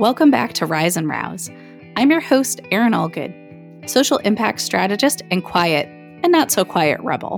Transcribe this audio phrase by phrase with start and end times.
[0.00, 1.50] Welcome back to Rise and Rouse.
[1.94, 5.88] I'm your host, Erin Allgood, social impact strategist and quiet
[6.22, 7.36] and not so quiet rebel.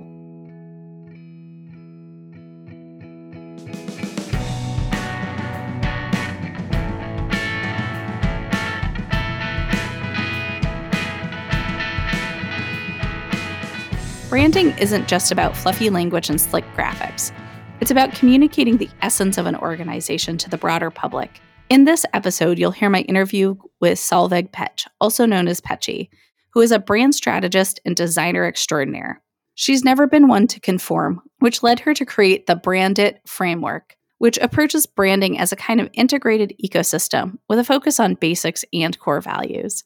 [14.29, 17.33] Branding isn't just about fluffy language and slick graphics.
[17.80, 21.41] It's about communicating the essence of an organization to the broader public.
[21.73, 26.11] In this episode, you'll hear my interview with Solveig Petch, also known as Petchy,
[26.51, 29.23] who is a brand strategist and designer extraordinaire.
[29.55, 33.97] She's never been one to conform, which led her to create the Brand It framework,
[34.19, 38.98] which approaches branding as a kind of integrated ecosystem with a focus on basics and
[38.98, 39.83] core values.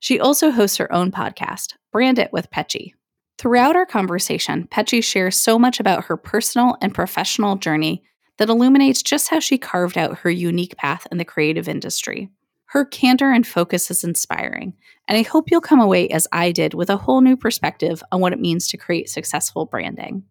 [0.00, 2.94] She also hosts her own podcast, Brand It with Petchy.
[3.38, 8.02] Throughout our conversation, Petchy shares so much about her personal and professional journey
[8.38, 12.30] that illuminates just how she carved out her unique path in the creative industry.
[12.66, 14.74] Her candor and focus is inspiring,
[15.06, 18.20] and I hope you'll come away as I did with a whole new perspective on
[18.20, 20.24] what it means to create successful branding.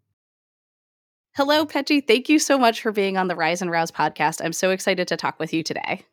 [1.35, 2.01] Hello, Petchy.
[2.01, 4.43] Thank you so much for being on the Rise and Rouse podcast.
[4.43, 6.03] I'm so excited to talk with you today.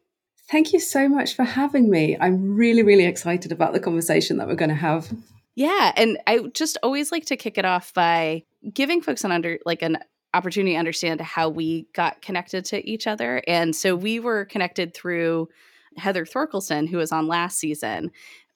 [0.50, 2.17] Thank you so much for having me.
[2.20, 5.11] I'm really, really excited about the conversation that we're going to have.
[5.56, 9.58] Yeah, and I just always like to kick it off by giving folks an under
[9.67, 9.98] like an
[10.39, 13.42] opportunity to understand how we got connected to each other.
[13.47, 15.48] And so we were connected through
[15.97, 18.11] Heather Thorkelson, who was on last season,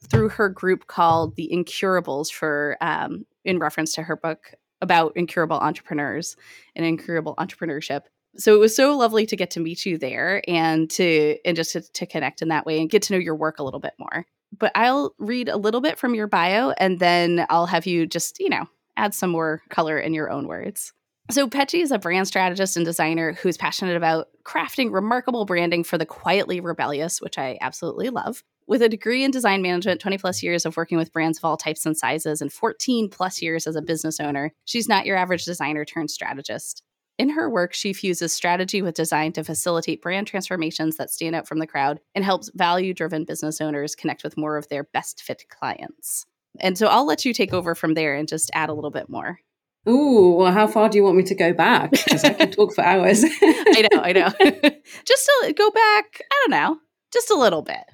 [0.08, 5.58] through her group called the Incurables for um, in reference to her book about incurable
[5.58, 6.36] entrepreneurs
[6.74, 8.02] and incurable entrepreneurship.
[8.36, 11.72] So it was so lovely to get to meet you there and to and just
[11.72, 13.92] to, to connect in that way and get to know your work a little bit
[13.98, 14.26] more
[14.58, 18.38] but I'll read a little bit from your bio and then I'll have you just,
[18.38, 20.92] you know, add some more color in your own words.
[21.32, 25.96] So, Petchy is a brand strategist and designer who's passionate about crafting remarkable branding for
[25.96, 28.44] the quietly rebellious, which I absolutely love.
[28.66, 31.56] With a degree in design management, 20 plus years of working with brands of all
[31.56, 35.46] types and sizes, and 14 plus years as a business owner, she's not your average
[35.46, 36.82] designer turned strategist.
[37.18, 41.48] In her work, she fuses strategy with design to facilitate brand transformations that stand out
[41.48, 45.22] from the crowd and helps value driven business owners connect with more of their best
[45.22, 46.26] fit clients.
[46.60, 49.08] And so I'll let you take over from there and just add a little bit
[49.08, 49.38] more.
[49.88, 51.90] Ooh, well, how far do you want me to go back?
[51.90, 53.24] Because I can talk for hours.
[53.42, 54.28] I know, I know.
[55.04, 56.78] just to go back, I don't know,
[57.12, 57.84] just a little bit.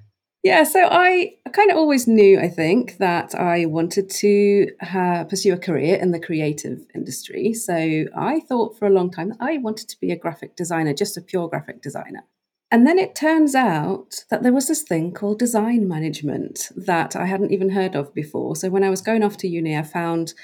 [0.44, 5.52] Yeah, so I, kind of always knew, I think, that I wanted to uh, pursue
[5.52, 7.54] a career in the creative industry.
[7.54, 10.94] So I thought for a long time that I wanted to be a graphic designer,
[10.94, 12.24] just a pure graphic designer.
[12.70, 17.24] And then it turns out that there was this thing called design management that I
[17.24, 18.56] hadn't even heard of before.
[18.56, 20.34] So when I was going off to uni, I found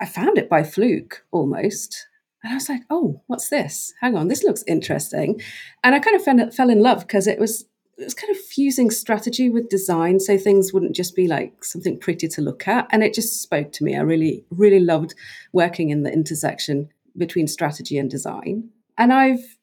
[0.00, 2.06] I found it by fluke almost.
[2.42, 3.94] And I was like, oh, what's this?
[4.00, 5.40] Hang on, this looks interesting.
[5.82, 7.64] And I kind of fell, in love because it was
[7.98, 11.98] it was kind of fusing strategy with design so things wouldn't just be like something
[11.98, 15.14] pretty to look at and it just spoke to me i really really loved
[15.52, 18.68] working in the intersection between strategy and design
[18.98, 19.56] and i've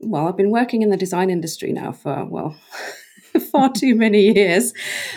[0.00, 2.54] well i've been working in the design industry now for well
[3.50, 4.74] far too many years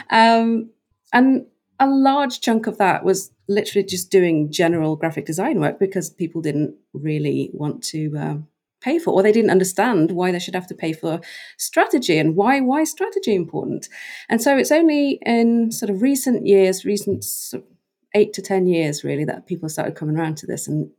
[0.09, 0.69] um,
[1.11, 1.45] and
[1.81, 6.41] a large chunk of that was literally just doing general graphic design work because people
[6.41, 8.47] didn't really want to um,
[8.81, 11.19] pay for or they didn't understand why they should have to pay for
[11.57, 13.89] strategy and why why strategy important.
[14.29, 17.69] And so it's only in sort of recent years recent sort of
[18.13, 20.67] eight to ten years really that people started coming around to this.
[20.67, 20.91] And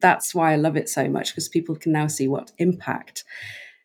[0.00, 3.24] that's why i love it so much because people can now see what impact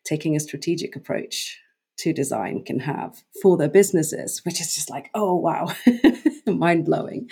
[0.04, 1.58] taking a strategic approach
[2.02, 5.72] to design can have for their businesses which is just like oh wow
[6.46, 7.28] mind blowing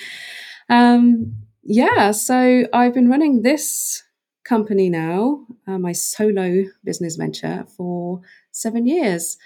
[0.68, 4.02] um yeah so i've been running this
[4.50, 8.20] company now, uh, my solo business venture, for
[8.50, 9.38] seven years.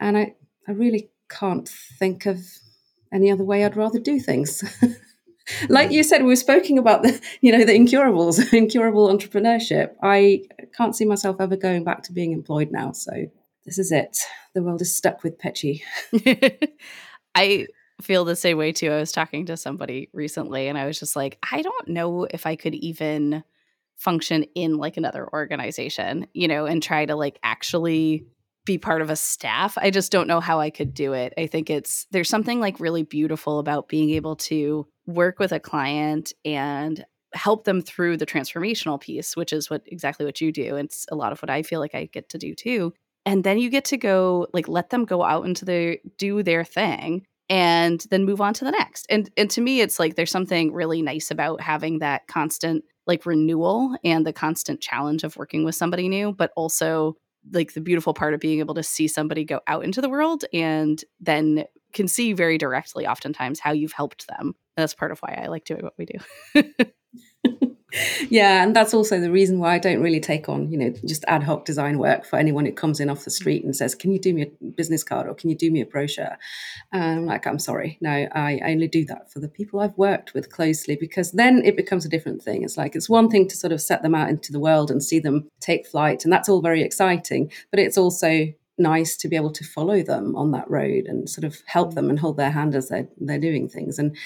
[0.00, 0.34] And I,
[0.66, 2.40] I really can't think of
[3.12, 4.64] any other way I'd rather do things.
[5.68, 9.94] like you said, we were speaking about the, you know, the incurables, incurable entrepreneurship.
[10.02, 10.42] I
[10.76, 12.90] can't see myself ever going back to being employed now.
[12.90, 13.12] So
[13.68, 14.18] this is it.
[14.54, 15.82] The world is stuck with Petchy.
[17.34, 17.66] I
[18.02, 18.90] feel the same way too.
[18.90, 22.46] I was talking to somebody recently and I was just like, I don't know if
[22.46, 23.44] I could even–
[23.98, 28.24] function in like another organization, you know, and try to like actually
[28.64, 29.76] be part of a staff.
[29.76, 31.34] I just don't know how I could do it.
[31.36, 35.60] I think it's there's something like really beautiful about being able to work with a
[35.60, 37.04] client and
[37.34, 40.76] help them through the transformational piece, which is what exactly what you do.
[40.76, 42.94] It's a lot of what I feel like I get to do too.
[43.28, 46.64] And then you get to go like let them go out into the do their
[46.64, 49.04] thing and then move on to the next.
[49.10, 53.26] And and to me it's like there's something really nice about having that constant like
[53.26, 57.16] renewal and the constant challenge of working with somebody new, but also
[57.52, 60.46] like the beautiful part of being able to see somebody go out into the world
[60.54, 64.54] and then can see very directly oftentimes how you've helped them.
[64.76, 66.62] And that's part of why I like doing what we do.
[68.28, 71.24] yeah, and that's also the reason why I don't really take on, you know, just
[71.26, 74.12] ad hoc design work for anyone who comes in off the street and says, "Can
[74.12, 76.36] you do me a business card or can you do me a brochure?"
[76.92, 80.34] And I'm like, "I'm sorry, no, I, only do that for the people I've worked
[80.34, 82.62] with closely because then it becomes a different thing.
[82.62, 85.02] It's like it's one thing to sort of set them out into the world and
[85.02, 89.36] see them take flight, and that's all very exciting, but it's also nice to be
[89.36, 91.94] able to follow them on that road and sort of help mm.
[91.94, 93.98] them and hold their hand as they're they're doing things.
[93.98, 94.16] And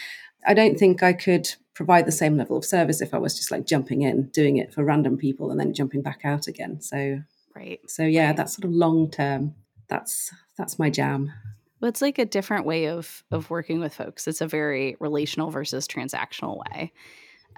[0.46, 3.50] I don't think I could provide the same level of service if I was just
[3.50, 6.80] like jumping in, doing it for random people and then jumping back out again.
[6.80, 7.22] So
[7.56, 7.80] right.
[7.86, 8.36] So yeah, right.
[8.36, 9.54] that's sort of long term.
[9.88, 11.32] That's that's my jam.
[11.80, 14.28] Well, it's like a different way of of working with folks.
[14.28, 16.92] It's a very relational versus transactional way.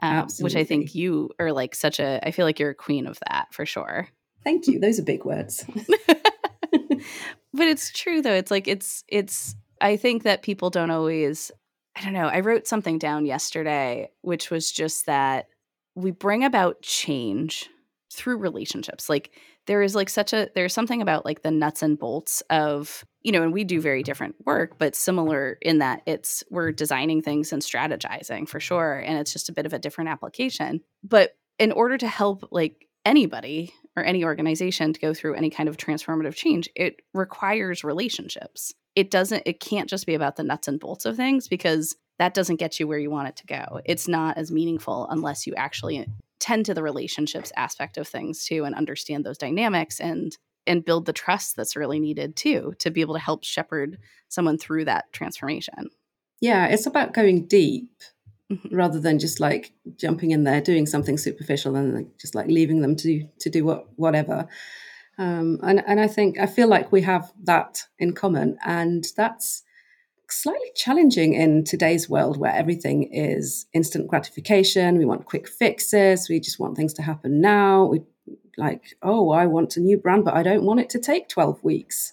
[0.02, 3.06] Um, which I think you are like such a I feel like you're a queen
[3.06, 4.08] of that for sure.
[4.42, 4.78] Thank you.
[4.78, 5.64] Those are big words.
[7.54, 8.34] but it's true though.
[8.34, 11.50] It's like it's it's I think that people don't always
[11.96, 12.26] I don't know.
[12.26, 15.46] I wrote something down yesterday, which was just that
[15.94, 17.68] we bring about change
[18.12, 19.08] through relationships.
[19.08, 19.32] Like
[19.66, 23.32] there is like such a there's something about like the nuts and bolts of you
[23.32, 27.52] know, and we do very different work, but similar in that it's we're designing things
[27.52, 30.80] and strategizing for sure, and it's just a bit of a different application.
[31.02, 35.68] But in order to help like anybody or any organization to go through any kind
[35.68, 40.68] of transformative change, it requires relationships it doesn't it can't just be about the nuts
[40.68, 43.80] and bolts of things because that doesn't get you where you want it to go.
[43.84, 46.06] It's not as meaningful unless you actually
[46.38, 50.36] tend to the relationships aspect of things too and understand those dynamics and
[50.66, 53.98] and build the trust that's really needed too to be able to help shepherd
[54.28, 55.90] someone through that transformation.
[56.40, 57.90] Yeah, it's about going deep
[58.50, 58.74] mm-hmm.
[58.74, 62.96] rather than just like jumping in there doing something superficial and just like leaving them
[62.96, 64.48] to to do what whatever.
[65.18, 68.58] Um, and, and I think, I feel like we have that in common.
[68.64, 69.62] And that's
[70.30, 74.98] slightly challenging in today's world where everything is instant gratification.
[74.98, 76.28] We want quick fixes.
[76.28, 77.84] We just want things to happen now.
[77.84, 78.02] We
[78.56, 81.62] like, oh, I want a new brand, but I don't want it to take 12
[81.62, 82.12] weeks.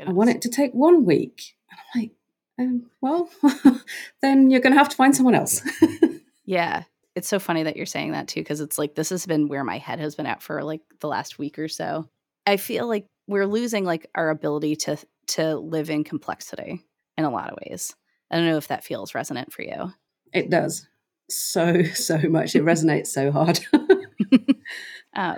[0.00, 1.56] Oh I want it to take one week.
[1.70, 2.10] And I'm like,
[2.58, 3.30] um, well,
[4.22, 5.62] then you're going to have to find someone else.
[6.44, 6.84] yeah.
[7.14, 9.64] It's so funny that you're saying that too, because it's like this has been where
[9.64, 12.08] my head has been at for like the last week or so.
[12.46, 14.96] I feel like we're losing like our ability to
[15.28, 16.84] to live in complexity
[17.16, 17.94] in a lot of ways.
[18.30, 19.92] I don't know if that feels resonant for you.
[20.32, 20.86] It does
[21.28, 22.54] so so much.
[22.54, 23.60] It resonates so hard.
[25.16, 25.36] uh,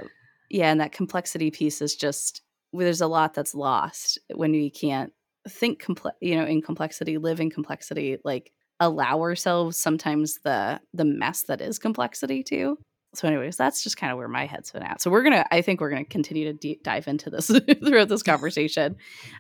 [0.50, 5.12] yeah, and that complexity piece is just there's a lot that's lost when we can't
[5.49, 11.05] think complex, you know, in complexity, live in complexity, like allow ourselves sometimes the the
[11.05, 12.78] mess that is complexity too
[13.14, 15.60] so anyways that's just kind of where my head's been at so we're gonna i
[15.62, 17.46] think we're gonna continue to deep dive into this
[17.84, 18.96] throughout this conversation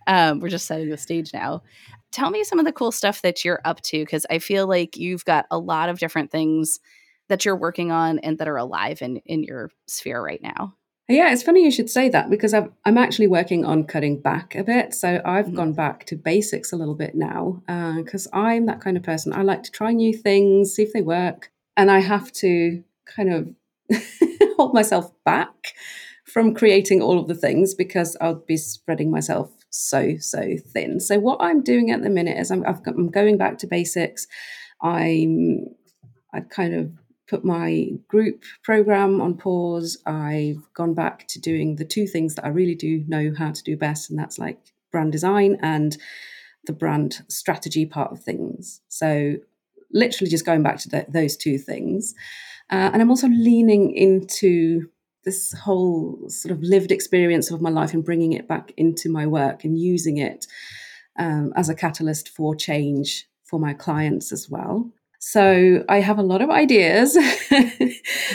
[0.06, 1.62] um, we're just setting the stage now
[2.10, 4.96] tell me some of the cool stuff that you're up to because i feel like
[4.96, 6.80] you've got a lot of different things
[7.28, 10.74] that you're working on and that are alive in in your sphere right now
[11.10, 14.54] yeah, it's funny you should say that because i am actually working on cutting back
[14.54, 14.92] a bit.
[14.92, 15.56] So I've mm-hmm.
[15.56, 17.62] gone back to basics a little bit now
[17.96, 19.32] because uh, I'm that kind of person.
[19.32, 21.50] I like to try new things, see if they work.
[21.78, 22.84] And I have to
[23.14, 23.48] kind of
[24.56, 25.74] hold myself back
[26.24, 31.00] from creating all of the things because I'll be spreading myself so so thin.
[31.00, 34.26] So what I'm doing at the minute is I'm, i am going back to basics.
[34.82, 35.66] I'm
[36.32, 36.92] I've kind of
[37.28, 39.98] put my group program on pause.
[40.06, 43.62] I've gone back to doing the two things that I really do know how to
[43.62, 44.58] do best, and that's like
[44.90, 45.96] brand design and
[46.66, 48.80] the brand strategy part of things.
[48.88, 49.36] So
[49.92, 52.14] literally just going back to the, those two things.
[52.70, 54.88] Uh, and I'm also leaning into
[55.24, 59.26] this whole sort of lived experience of my life and bringing it back into my
[59.26, 60.46] work and using it
[61.18, 64.90] um, as a catalyst for change for my clients as well.
[65.20, 67.16] So I have a lot of ideas.
[67.50, 67.58] uh,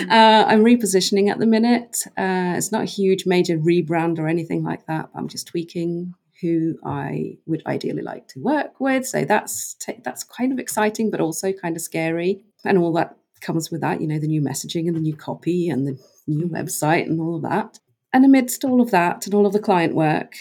[0.09, 1.97] I'm repositioning at the minute.
[2.17, 5.09] Uh, it's not a huge major rebrand or anything like that.
[5.15, 9.07] I'm just tweaking who I would ideally like to work with.
[9.07, 13.15] So that's t- that's kind of exciting, but also kind of scary, and all that
[13.43, 16.45] comes with that, you know, the new messaging and the new copy and the new
[16.45, 16.55] mm-hmm.
[16.55, 17.79] website and all of that.
[18.11, 20.35] And amidst all of that and all of the client work,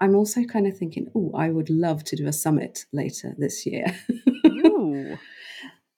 [0.00, 3.66] I'm also kind of thinking, oh, I would love to do a summit later this
[3.66, 3.96] year.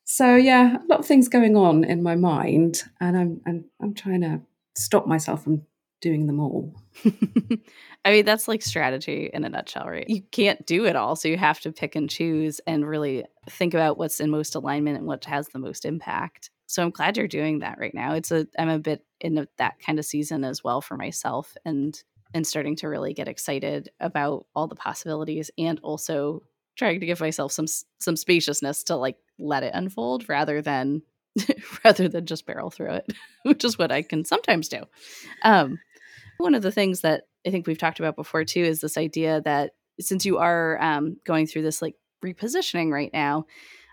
[0.05, 3.95] so yeah, a lot of things going on in my mind, and I'm I'm, I'm
[3.95, 4.41] trying to
[4.75, 5.63] stop myself from
[6.03, 6.75] doing them all.
[8.05, 10.09] I mean, that's like strategy in a nutshell, right?
[10.09, 11.17] You can't do it all.
[11.17, 14.99] So you have to pick and choose and really think about what's in most alignment
[14.99, 16.51] and what has the most impact.
[16.67, 18.15] So I'm glad you're doing that right now.
[18.15, 21.99] It's a I'm a bit in that kind of season as well for myself and
[22.35, 26.43] and starting to really get excited about all the possibilities and also
[26.77, 27.67] trying to give myself some
[28.01, 31.03] some spaciousness to like let it unfold rather than
[31.85, 34.83] rather than just barrel through it, which is what I can sometimes do.
[35.43, 35.79] Um,
[36.43, 39.41] one of the things that I think we've talked about before too is this idea
[39.43, 43.47] that since you are um, going through this like repositioning right now,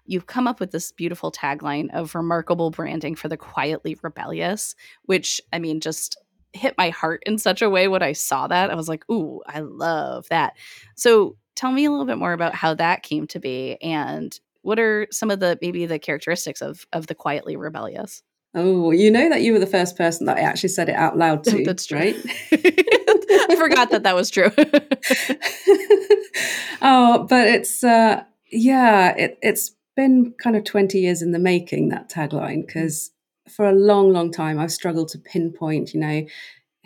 [0.06, 5.40] you've come up with this beautiful tagline of remarkable branding for the quietly rebellious, which
[5.54, 6.18] I mean, just
[6.54, 8.72] hit my heart in such a way when I saw that.
[8.72, 10.58] I was like, ooh, I love that.
[10.96, 14.80] So tell me a little bit more about how that came to be and what
[14.80, 18.24] are some of the maybe the characteristics of of the quietly rebellious?
[18.56, 21.18] Oh, you know that you were the first person that I actually said it out
[21.18, 21.64] loud to.
[21.64, 22.00] That's true.
[22.00, 22.16] right?
[22.52, 24.52] I forgot that that was true.
[26.82, 31.90] oh, but it's uh yeah, it, it's been kind of 20 years in the making
[31.90, 33.12] that tagline because
[33.48, 36.26] for a long long time I've struggled to pinpoint, you know,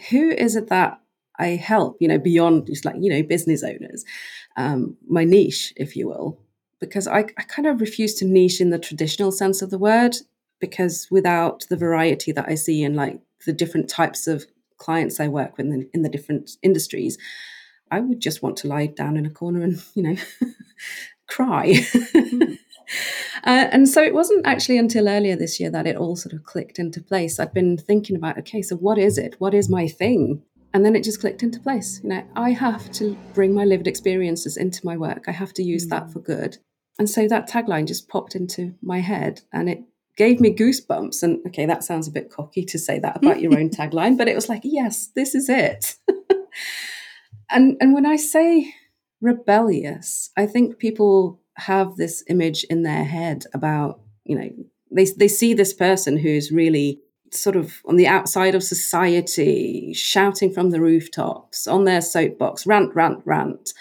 [0.10, 1.00] who is it that
[1.39, 4.05] I help, you know, beyond just like, you know, business owners,
[4.58, 6.39] um, my niche, if you will,
[6.79, 10.15] because I, I kind of refuse to niche in the traditional sense of the word,
[10.63, 14.46] because without the variety that I see in like the different types of
[14.77, 17.17] clients I work with in, in the different industries,
[17.91, 20.15] I would just want to lie down in a corner and, you know,
[21.27, 21.74] cry.
[21.74, 22.58] Mm.
[23.46, 26.43] Uh, and so it wasn't actually until earlier this year that it all sort of
[26.43, 27.39] clicked into place.
[27.39, 29.36] I'd been thinking about, okay, so what is it?
[29.39, 30.41] What is my thing?
[30.74, 32.00] And then it just clicked into place.
[32.03, 35.25] You know, I have to bring my lived experiences into my work.
[35.27, 35.89] I have to use mm.
[35.89, 36.58] that for good.
[37.00, 39.84] And so that tagline just popped into my head and it
[40.17, 41.24] gave me goosebumps.
[41.24, 44.27] And okay, that sounds a bit cocky to say that about your own tagline, but
[44.27, 45.96] it was like, yes, this is it.
[47.50, 48.74] and and when I say
[49.22, 54.50] rebellious, I think people have this image in their head about, you know,
[54.91, 57.00] they they see this person who's really
[57.32, 62.93] sort of on the outside of society, shouting from the rooftops on their soapbox, rant,
[62.96, 63.74] rant, rant.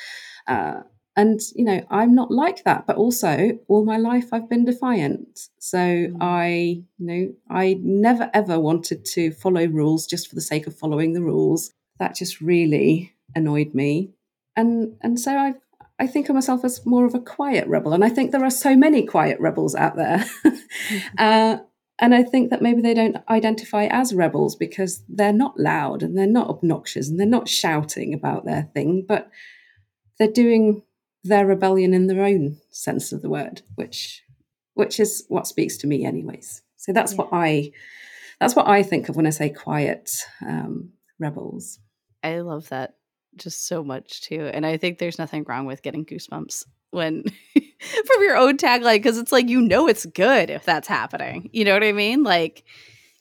[0.46, 0.80] Uh,
[1.16, 2.86] and you know, I'm not like that.
[2.86, 5.48] But also, all my life I've been defiant.
[5.58, 6.16] So mm.
[6.20, 10.78] I, you know, I never ever wanted to follow rules just for the sake of
[10.78, 11.72] following the rules.
[11.98, 14.10] That just really annoyed me.
[14.56, 15.54] And and so I
[15.98, 18.50] I think of myself as more of a quiet rebel, and I think there are
[18.50, 20.24] so many quiet rebels out there.
[21.18, 21.58] uh,
[21.98, 26.18] and I think that maybe they don't identify as rebels because they're not loud and
[26.18, 29.30] they're not obnoxious and they're not shouting about their thing, but
[30.18, 30.82] they're doing
[31.24, 34.22] their rebellion in their own sense of the word, which
[34.74, 36.62] which is what speaks to me anyways.
[36.76, 37.18] So that's yeah.
[37.18, 37.72] what I
[38.40, 40.10] that's what I think of when I say quiet
[40.44, 41.78] um, rebels.
[42.24, 42.94] I love that
[43.36, 44.50] just so much too.
[44.52, 47.24] And I think there's nothing wrong with getting goosebumps when
[47.54, 51.50] from your own tagline because it's like you know it's good if that's happening.
[51.52, 52.22] You know what I mean?
[52.22, 52.64] Like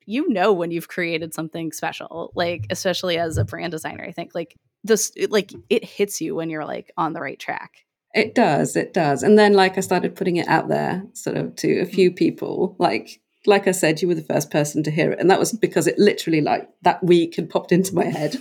[0.05, 4.33] you know when you've created something special, like especially as a brand designer, I think
[4.33, 7.85] like this like it hits you when you're like on the right track.
[8.13, 9.23] It does, it does.
[9.23, 12.75] And then like I started putting it out there sort of to a few people,
[12.77, 15.19] like like I said, you were the first person to hear it.
[15.19, 18.39] And that was because it literally like that week had popped into my head.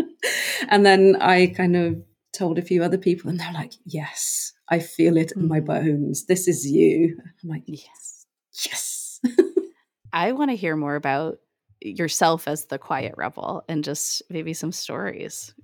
[0.68, 2.02] and then I kind of
[2.32, 5.66] told a few other people and they're like, yes, I feel it in my mm.
[5.66, 6.26] bones.
[6.26, 7.16] This is you.
[7.42, 8.26] I'm like, yes,
[8.64, 9.20] yes.
[10.12, 11.38] I want to hear more about
[11.80, 15.54] yourself as the quiet rebel and just maybe some stories.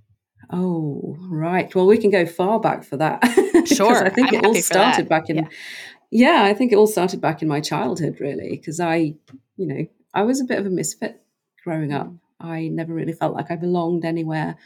[0.51, 1.73] Oh, right.
[1.75, 3.23] Well, we can go far back for that.
[3.67, 4.07] Sure.
[4.07, 5.49] I think I'm it all started back in, yeah.
[6.11, 9.15] yeah, I think it all started back in my childhood, really, because I,
[9.57, 11.21] you know, I was a bit of a misfit
[11.63, 12.07] growing up.
[12.07, 12.19] Mm.
[12.41, 14.57] I never really felt like I belonged anywhere.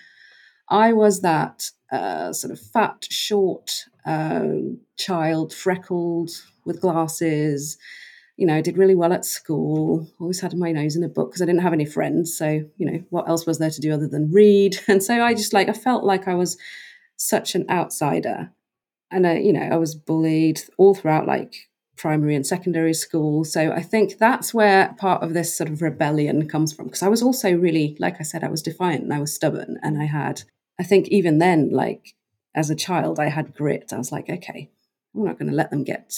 [0.68, 4.46] I was that uh, sort of fat, short uh,
[4.96, 6.30] child, freckled,
[6.64, 7.78] with glasses.
[8.42, 10.06] You know, did really well at school.
[10.18, 12.36] Always had my nose in a book because I didn't have any friends.
[12.36, 12.46] So,
[12.76, 14.78] you know, what else was there to do other than read?
[14.88, 16.58] And so I just like, I felt like I was
[17.16, 18.50] such an outsider.
[19.10, 21.54] And, I, you know, I was bullied all throughout like
[21.96, 23.44] primary and secondary school.
[23.44, 26.86] So I think that's where part of this sort of rebellion comes from.
[26.86, 29.78] Because I was also really, like I said, I was defiant and I was stubborn
[29.82, 30.42] and I had
[30.82, 32.16] I think even then, like
[32.54, 33.92] as a child, I had grit.
[33.92, 34.70] I was like, okay,
[35.14, 36.12] I'm not going to let them get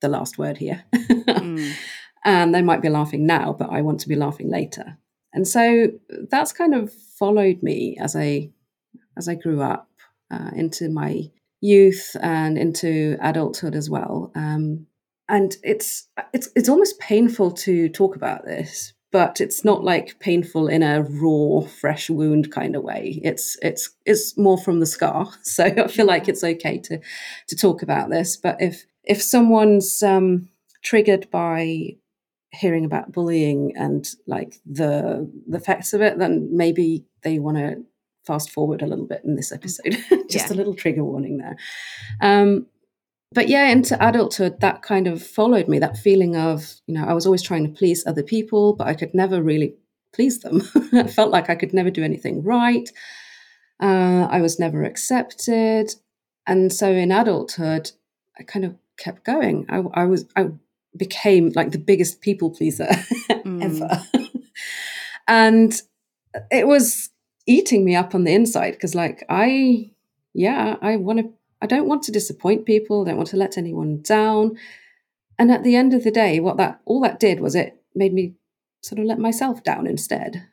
[0.00, 0.84] the last word here.
[0.94, 1.72] mm.
[2.22, 4.98] And they might be laughing now, but I want to be laughing later.
[5.32, 5.88] And so
[6.30, 8.50] that's kind of followed me as I
[9.16, 9.88] as I grew up
[10.30, 11.30] uh, into my
[11.62, 14.32] youth and into adulthood as well.
[14.34, 14.86] Um,
[15.30, 20.68] and it's it's it's almost painful to talk about this but it's not like painful
[20.68, 25.28] in a raw fresh wound kind of way it's it's it's more from the scar
[25.42, 26.98] so i feel like it's okay to
[27.46, 30.48] to talk about this but if if someone's um
[30.82, 31.96] triggered by
[32.52, 37.76] hearing about bullying and like the the effects of it then maybe they want to
[38.26, 39.56] fast forward a little bit in this Mm.
[39.56, 39.96] episode.
[40.30, 40.54] Just Yeah.
[40.54, 41.56] a little trigger warning there.
[42.20, 42.66] Um,
[43.32, 45.78] but yeah, into adulthood, that kind of followed me.
[45.78, 48.94] That feeling of, you know, I was always trying to please other people, but I
[48.94, 49.74] could never really
[50.12, 50.62] please them.
[50.92, 52.88] I felt like I could never do anything right.
[53.80, 55.94] Uh, I was never accepted.
[56.46, 57.92] And so in adulthood,
[58.38, 59.66] I kind of kept going.
[59.68, 60.50] I, I was, I
[60.96, 62.88] became like the biggest people pleaser
[63.44, 63.62] Mm.
[63.64, 64.02] ever.
[65.28, 65.82] and
[66.50, 67.10] it was
[67.46, 69.90] eating me up on the inside because, like, I,
[70.34, 74.02] yeah, I want to, I don't want to disappoint people, don't want to let anyone
[74.02, 74.56] down.
[75.38, 78.12] And at the end of the day, what that, all that did was it made
[78.12, 78.34] me
[78.82, 80.46] sort of let myself down instead.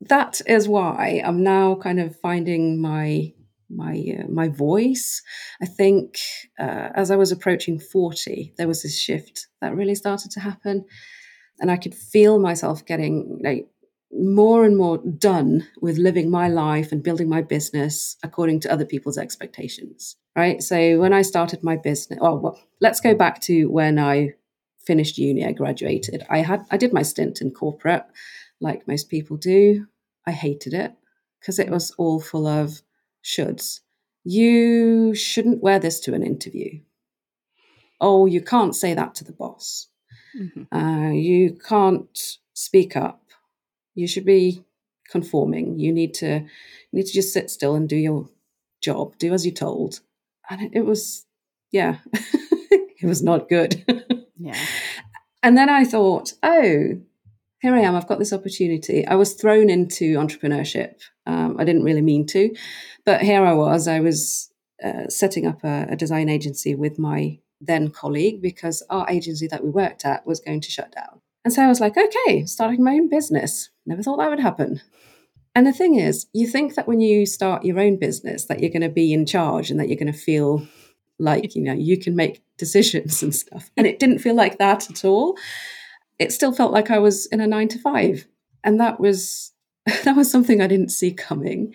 [0.00, 3.32] That is why I'm now kind of finding my
[3.74, 5.22] my uh, my voice.
[5.62, 6.18] I think
[6.58, 10.84] uh, as I was approaching forty, there was this shift that really started to happen,
[11.60, 13.68] and I could feel myself getting like
[14.12, 18.84] more and more done with living my life and building my business according to other
[18.84, 20.16] people's expectations.
[20.36, 20.62] Right.
[20.62, 24.34] So when I started my business, oh well, let's go back to when I
[24.86, 25.44] finished uni.
[25.46, 26.24] I graduated.
[26.28, 28.04] I had I did my stint in corporate,
[28.60, 29.86] like most people do.
[30.26, 30.92] I hated it
[31.40, 32.82] because it was all full of
[33.24, 33.80] shoulds.
[34.24, 36.80] You shouldn't wear this to an interview.
[38.00, 39.88] Oh, you can't say that to the boss.
[40.36, 40.66] Mhm.
[40.72, 43.24] Uh, you can't speak up.
[43.94, 44.64] You should be
[45.10, 45.78] conforming.
[45.78, 46.46] You need to you
[46.92, 48.28] need to just sit still and do your
[48.80, 49.18] job.
[49.18, 50.00] Do as you're told.
[50.50, 51.26] And it, it was,
[51.70, 53.84] yeah, it was not good.
[54.36, 54.58] Yeah.
[55.42, 57.00] And then I thought, oh,
[57.62, 57.94] here I am.
[57.94, 59.06] I've got this opportunity.
[59.06, 61.00] I was thrown into entrepreneurship.
[61.26, 62.54] Um, I didn't really mean to,
[63.06, 63.86] but here I was.
[63.86, 64.52] I was
[64.84, 69.62] uh, setting up a, a design agency with my then colleague because our agency that
[69.62, 71.20] we worked at was going to shut down.
[71.44, 73.70] And so I was like, okay, starting my own business.
[73.86, 74.80] Never thought that would happen.
[75.54, 78.70] And the thing is, you think that when you start your own business, that you're
[78.70, 80.66] going to be in charge and that you're going to feel
[81.18, 84.90] like you know you can make decisions and stuff and it didn't feel like that
[84.90, 85.36] at all
[86.18, 88.26] it still felt like i was in a 9 to 5
[88.64, 89.52] and that was
[90.04, 91.72] that was something i didn't see coming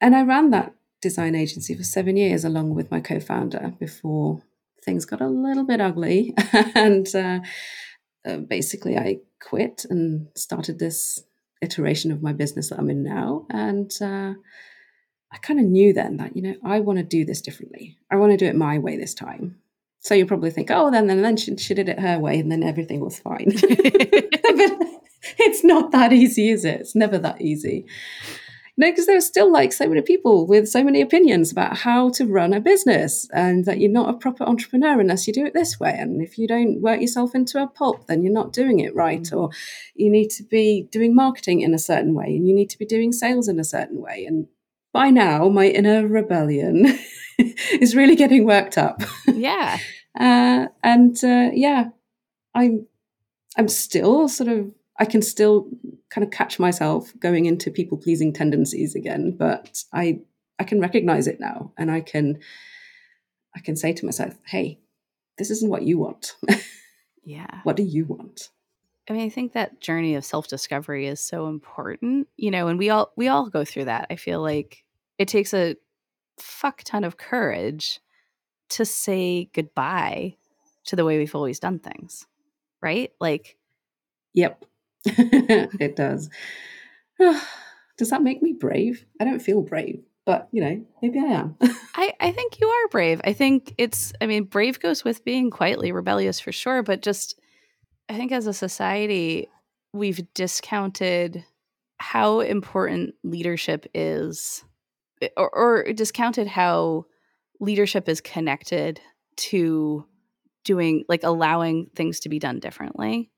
[0.00, 4.42] and i ran that design agency for 7 years along with my co-founder before
[4.84, 6.34] things got a little bit ugly
[6.74, 7.40] and uh,
[8.26, 11.22] uh, basically i quit and started this
[11.62, 14.34] iteration of my business that i'm in now and uh,
[15.32, 17.98] I kind of knew then that, you know, I want to do this differently.
[18.10, 19.56] I want to do it my way this time.
[20.06, 22.52] So you probably think, oh, then then, then she, she did it her way and
[22.52, 23.50] then everything was fine.
[23.60, 24.78] but
[25.36, 26.78] it's not that easy, is it?
[26.80, 27.86] It's never that easy.
[28.76, 32.10] No, because there are still like so many people with so many opinions about how
[32.10, 35.54] to run a business and that you're not a proper entrepreneur unless you do it
[35.54, 35.96] this way.
[35.98, 39.22] And if you don't work yourself into a pulp, then you're not doing it right.
[39.22, 39.36] Mm.
[39.36, 39.50] Or
[39.96, 42.86] you need to be doing marketing in a certain way and you need to be
[42.86, 44.24] doing sales in a certain way.
[44.24, 44.46] And
[44.92, 46.96] by now, my inner rebellion
[47.72, 49.02] is really getting worked up.
[49.26, 49.78] Yeah.
[50.16, 51.90] Uh, and uh, yeah,
[52.54, 52.86] I'm
[53.56, 55.68] I'm still sort of I can still
[56.10, 60.20] kind of catch myself going into people pleasing tendencies again, but I
[60.58, 62.38] I can recognize it now, and I can
[63.54, 64.78] I can say to myself, "Hey,
[65.38, 66.36] this isn't what you want.
[67.28, 67.58] Yeah.
[67.64, 68.50] what do you want?"
[69.10, 72.88] I mean, I think that journey of self-discovery is so important, you know, and we
[72.90, 74.06] all we all go through that.
[74.10, 74.84] I feel like
[75.18, 75.76] it takes a
[76.38, 78.00] fuck ton of courage
[78.70, 80.36] to say goodbye
[80.86, 82.26] to the way we've always done things.
[82.80, 83.12] Right?
[83.20, 83.56] Like
[84.34, 84.64] Yep,
[85.06, 86.28] it does.
[87.98, 89.06] does that make me brave?
[89.18, 91.56] I don't feel brave, but you know, maybe I am.
[91.94, 93.20] I I think you are brave.
[93.24, 97.40] I think it's I mean, brave goes with being quietly rebellious for sure, but just
[98.08, 99.48] I think as a society
[99.92, 101.44] we've discounted
[101.98, 104.62] how important leadership is
[105.36, 107.06] or, or discounted how
[107.60, 109.00] leadership is connected
[109.36, 110.06] to
[110.64, 113.30] doing like allowing things to be done differently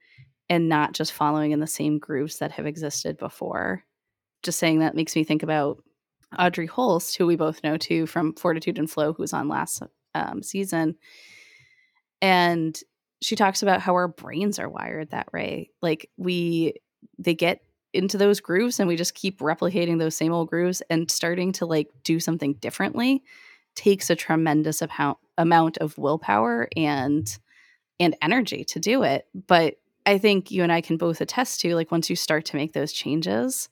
[0.49, 3.85] and not just following in the same grooves that have existed before.
[4.43, 5.83] Just saying that makes me think about
[6.39, 9.83] Audrey Holst, who we both know too from Fortitude and Flow, who was on last
[10.15, 10.97] um, season.
[12.23, 12.79] And
[13.21, 15.71] she talks about how our brains are wired that way.
[15.83, 16.75] Like we,
[17.19, 17.61] they get
[17.93, 21.67] into those grooves and we just keep replicating those same old grooves and starting to
[21.67, 23.23] like do something differently
[23.79, 27.39] takes a tremendous amount amount of willpower and
[28.01, 29.27] and energy to do it.
[29.47, 32.57] But i think you and i can both attest to like once you start to
[32.57, 33.69] make those changes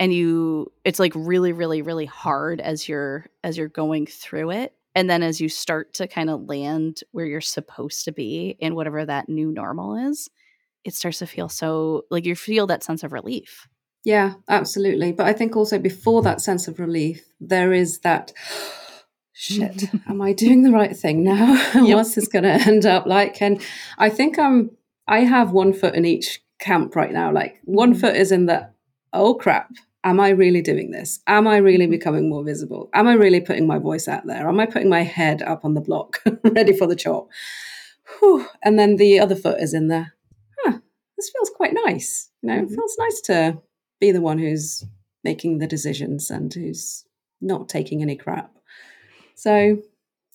[0.00, 4.74] and you it's like really really really hard as you're as you're going through it.
[4.94, 8.74] And then as you start to kind of land where you're supposed to be in
[8.74, 10.28] whatever that new normal is
[10.84, 13.68] it starts to feel so like you feel that sense of relief.
[14.04, 15.10] Yeah, absolutely.
[15.12, 18.32] But I think also before that sense of relief, there is that
[19.36, 21.62] shit, am I doing the right thing now?
[21.74, 21.96] Yep.
[21.96, 23.40] What's this going to end up like?
[23.42, 23.60] And
[23.98, 24.70] I think I'm,
[25.06, 27.30] I have one foot in each camp right now.
[27.30, 28.00] Like one mm-hmm.
[28.00, 28.70] foot is in the,
[29.12, 29.70] oh crap,
[30.02, 31.20] am I really doing this?
[31.26, 31.90] Am I really mm-hmm.
[31.90, 32.88] becoming more visible?
[32.94, 34.48] Am I really putting my voice out there?
[34.48, 37.28] Am I putting my head up on the block, ready for the chop?
[38.18, 38.46] Whew.
[38.62, 40.06] And then the other foot is in the,
[40.64, 40.78] huh,
[41.16, 42.30] this feels quite nice.
[42.42, 42.72] You know, mm-hmm.
[42.72, 43.58] it feels nice to
[44.00, 44.84] be the one who's
[45.22, 47.04] making the decisions and who's
[47.40, 48.55] not taking any crap.
[49.36, 49.78] So,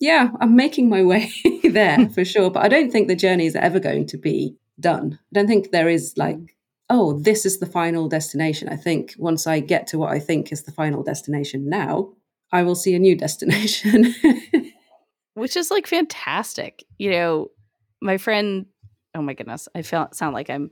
[0.00, 1.30] yeah, I'm making my way
[1.64, 2.50] there for sure.
[2.50, 5.18] But I don't think the journey is ever going to be done.
[5.20, 6.56] I don't think there is like,
[6.88, 8.68] oh, this is the final destination.
[8.68, 12.12] I think once I get to what I think is the final destination now,
[12.52, 14.14] I will see a new destination.
[15.34, 16.84] Which is like fantastic.
[16.98, 17.50] You know,
[18.00, 18.66] my friend,
[19.14, 20.70] oh my goodness, I feel, sound like I'm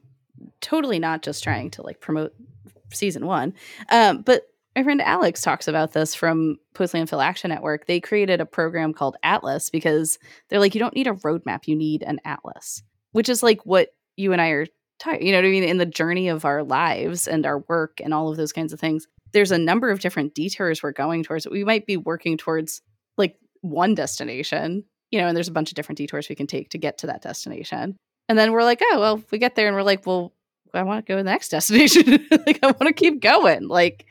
[0.61, 2.35] totally not just trying to like promote
[2.93, 3.55] season one.
[3.91, 7.87] Um, but my friend Alex talks about this from Post Landfill Action Network.
[7.87, 11.75] They created a program called Atlas because they're like, you don't need a roadmap, you
[11.75, 14.67] need an atlas, which is like what you and I are,
[15.21, 18.15] you know what I mean, in the journey of our lives and our work and
[18.15, 19.07] all of those kinds of things.
[19.33, 21.49] There's a number of different detours we're going towards.
[21.49, 22.83] We might be working towards
[23.17, 26.71] like one destination, you know, and there's a bunch of different detours we can take
[26.71, 27.97] to get to that destination.
[28.29, 30.33] And then we're like, oh, well, we get there and we're like, well,
[30.75, 32.27] I want to go to the next destination.
[32.31, 33.69] like I want to keep going.
[33.69, 34.07] Like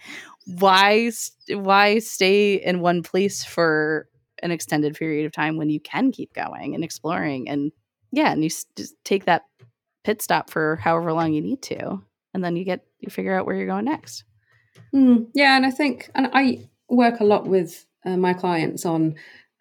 [0.58, 1.12] why
[1.50, 4.08] why stay in one place for
[4.42, 7.72] an extended period of time when you can keep going and exploring and
[8.12, 9.44] yeah and you just take that
[10.04, 12.02] pit stop for however long you need to
[12.34, 14.24] and then you get you figure out where you're going next
[14.94, 16.60] mm, yeah and i think and i
[16.90, 19.16] work a lot with uh, my clients on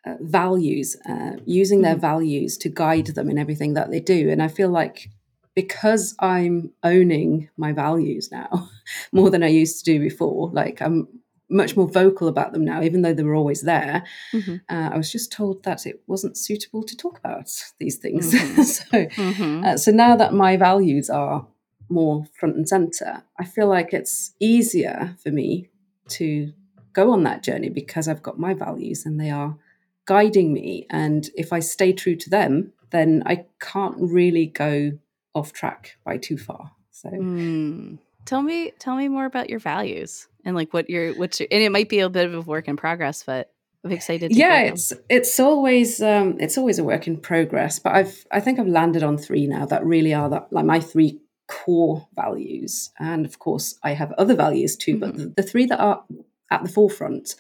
[0.07, 2.01] uh, values uh, using their mm.
[2.01, 5.11] values to guide them in everything that they do and i feel like
[5.59, 8.71] because I'm owning my values now
[9.13, 11.09] more than I used to do before, like I'm
[11.51, 14.05] much more vocal about them now, even though they were always there.
[14.33, 14.55] Mm-hmm.
[14.73, 18.33] Uh, I was just told that it wasn't suitable to talk about these things.
[18.33, 18.63] Mm-hmm.
[18.77, 19.65] so, mm-hmm.
[19.65, 21.45] Uh, so now that my values are
[21.89, 25.71] more front and center, I feel like it's easier for me
[26.11, 26.53] to
[26.93, 29.59] go on that journey because I've got my values and they are
[30.07, 30.87] guiding me.
[30.89, 34.93] And if I stay true to them, then I can't really go
[35.39, 36.73] off track by too far.
[36.91, 37.99] So mm.
[38.25, 41.63] tell me tell me more about your values and like what your what's your, and
[41.63, 43.53] it might be a bit of a work in progress, but
[43.85, 44.35] I'm excited.
[44.35, 48.59] yeah, it's it's always um, it's always a work in progress, but I've I think
[48.59, 53.25] I've landed on three now that really are that like my three core values, and
[53.25, 55.01] of course I have other values too, mm-hmm.
[55.01, 56.05] but the, the, three that are
[56.51, 57.35] at the forefront.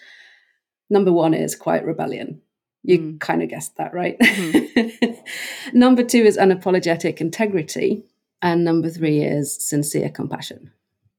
[0.91, 2.41] Number one is quiet rebellion.
[2.83, 3.21] You mm.
[3.21, 4.19] kind of guessed that, right?
[4.19, 5.13] Mm-hmm.
[5.79, 8.05] number two is unapologetic integrity.
[8.41, 10.73] And number three is sincere compassion.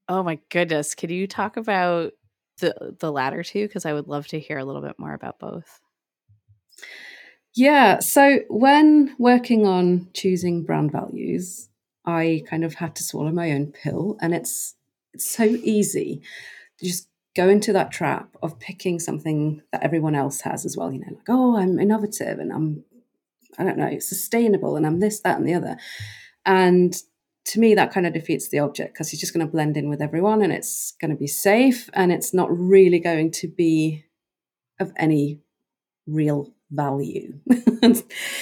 [0.08, 0.96] Oh my goodness.
[0.96, 2.14] Could you talk about
[2.60, 3.68] the the latter two?
[3.68, 5.82] Because I would love to hear a little bit more about both.
[7.54, 8.00] Yeah.
[8.00, 11.70] So when working on choosing brand values,
[12.06, 14.18] I kind of had to swallow my own pill.
[14.22, 14.76] And it's
[15.14, 16.22] it's so easy
[16.78, 20.92] to just go into that trap of picking something that everyone else has as well.
[20.92, 22.84] You know, like, oh, I'm innovative and I'm,
[23.58, 25.78] I don't know, sustainable and I'm this, that, and the other.
[26.46, 26.96] And
[27.46, 29.90] to me, that kind of defeats the object because you're just going to blend in
[29.90, 34.06] with everyone and it's going to be safe and it's not really going to be
[34.80, 35.40] of any
[36.08, 37.40] real value.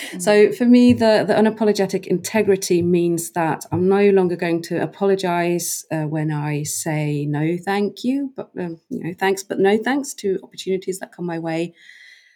[0.07, 0.19] mm-hmm.
[0.19, 5.85] So for me, the, the unapologetic integrity means that I'm no longer going to apologize
[5.91, 10.13] uh, when I say no, thank you, but um, you know, thanks, but no thanks
[10.15, 11.73] to opportunities that come my way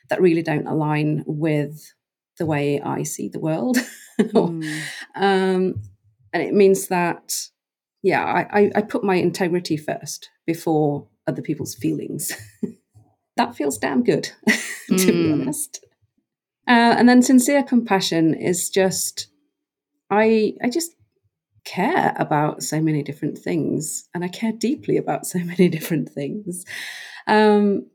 [0.10, 1.94] that really don't align with
[2.38, 3.78] the way I see the world.
[4.20, 4.82] mm.
[5.16, 5.82] um,
[6.34, 7.48] and it means that,
[8.04, 12.32] yeah, I, I, I put my integrity first before other people's feelings.
[13.38, 14.32] that feels damn good,
[14.88, 15.06] to mm.
[15.06, 15.86] be honest.
[16.72, 19.28] Uh, and then sincere compassion is just,
[20.10, 20.96] I I just
[21.66, 26.64] care about so many different things, and I care deeply about so many different things,
[27.28, 27.88] um,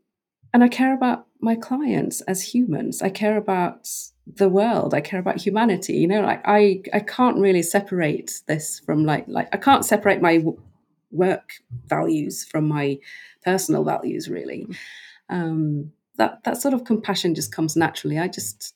[0.52, 3.00] and I care about my clients as humans.
[3.00, 3.88] I care about
[4.26, 4.92] the world.
[4.92, 5.94] I care about humanity.
[5.94, 10.20] You know, like I I can't really separate this from like like I can't separate
[10.20, 10.60] my w-
[11.10, 11.54] work
[11.86, 12.98] values from my
[13.42, 14.66] personal values really.
[14.66, 14.76] Mm
[15.28, 18.18] um, that that sort of compassion just comes naturally.
[18.18, 18.74] I just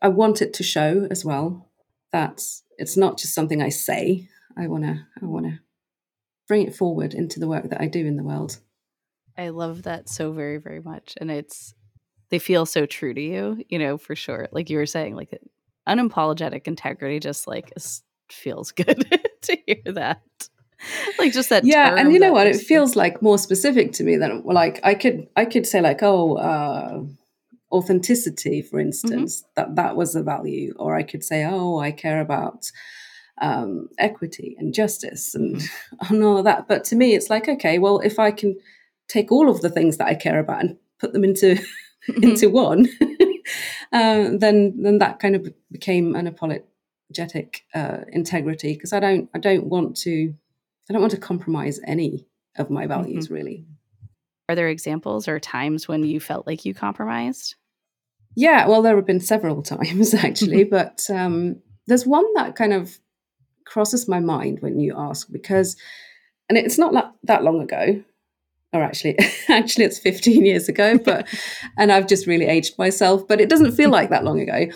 [0.00, 1.70] I want it to show as well
[2.12, 2.42] that
[2.78, 4.28] it's not just something I say.
[4.56, 5.60] I wanna I wanna
[6.48, 8.58] bring it forward into the work that I do in the world.
[9.36, 11.74] I love that so very very much, and it's
[12.30, 13.64] they feel so true to you.
[13.68, 14.48] You know, for sure.
[14.52, 15.38] Like you were saying, like
[15.88, 17.72] unapologetic integrity, just like
[18.30, 19.06] feels good
[19.42, 20.22] to hear that.
[21.18, 24.16] like just that yeah and you know what it feels like more specific to me
[24.16, 27.02] than like i could i could say like oh uh
[27.72, 28.86] authenticity for mm-hmm.
[28.86, 29.50] instance mm-hmm.
[29.56, 32.70] that that was a value or i could say oh i care about
[33.40, 36.14] um, equity and justice and, mm-hmm.
[36.14, 38.56] and all of that but to me it's like okay well if i can
[39.08, 41.54] take all of the things that i care about and put them into
[42.08, 42.22] mm-hmm.
[42.22, 42.88] into one
[43.92, 49.66] um, then then that kind of became unapologetic uh, integrity because i don't i don't
[49.66, 50.34] want to
[50.92, 52.26] i don't want to compromise any
[52.56, 53.34] of my values mm-hmm.
[53.34, 53.66] really
[54.48, 57.54] are there examples or times when you felt like you compromised
[58.34, 62.98] yeah, well, there have been several times actually, but um, there's one that kind of
[63.64, 65.76] crosses my mind when you ask because,
[66.48, 68.02] and it's not that, that long ago,
[68.72, 71.26] or actually, actually, it's 15 years ago, but
[71.78, 74.66] and I've just really aged myself, but it doesn't feel like that long ago.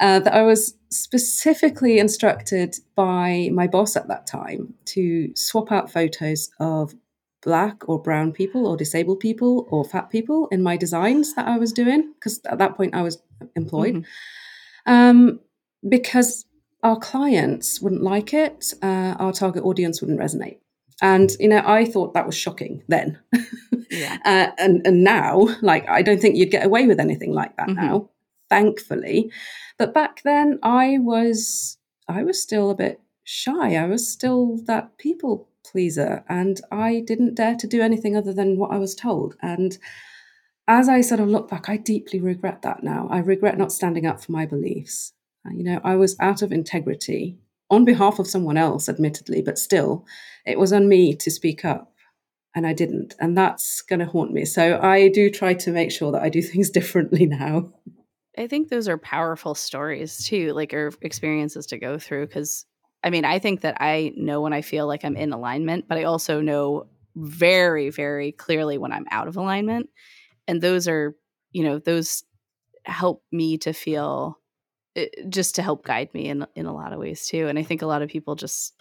[0.00, 5.90] Uh, that I was specifically instructed by my boss at that time to swap out
[5.90, 6.94] photos of
[7.42, 11.58] black or brown people or disabled people or fat people in my designs that I
[11.58, 13.18] was doing because at that point I was
[13.54, 13.94] employed.
[13.94, 14.92] Mm-hmm.
[14.92, 15.40] Um,
[15.88, 16.44] because
[16.82, 20.58] our clients wouldn't like it, uh, our target audience wouldn't resonate.
[21.02, 23.18] And you know, I thought that was shocking then,
[23.90, 24.18] yeah.
[24.24, 27.68] uh, and and now, like, I don't think you'd get away with anything like that
[27.68, 27.86] mm-hmm.
[27.86, 28.10] now,
[28.48, 29.30] thankfully.
[29.78, 31.76] But back then, I was
[32.08, 33.74] I was still a bit shy.
[33.74, 38.56] I was still that people pleaser and I didn't dare to do anything other than
[38.56, 39.36] what I was told.
[39.42, 39.76] And
[40.68, 43.08] as I sort of look back, I deeply regret that now.
[43.10, 45.12] I regret not standing up for my beliefs.
[45.52, 47.38] You know, I was out of integrity
[47.70, 50.04] on behalf of someone else, admittedly, but still,
[50.44, 51.92] it was on me to speak up.
[52.54, 53.14] And I didn't.
[53.20, 54.44] And that's going to haunt me.
[54.46, 57.72] So I do try to make sure that I do things differently now.
[58.38, 62.66] I think those are powerful stories too, like or experiences to go through because
[63.02, 65.96] I mean, I think that I know when I feel like I'm in alignment, but
[65.96, 69.88] I also know very, very clearly when I'm out of alignment.
[70.48, 71.14] And those are,
[71.52, 72.24] you know, those
[72.84, 74.38] help me to feel
[74.96, 77.46] eh, just to help guide me in in a lot of ways too.
[77.46, 78.74] And I think a lot of people just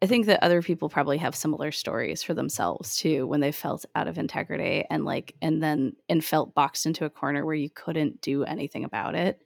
[0.00, 3.84] I think that other people probably have similar stories for themselves too when they felt
[3.96, 7.68] out of integrity and like and then and felt boxed into a corner where you
[7.68, 9.42] couldn't do anything about it.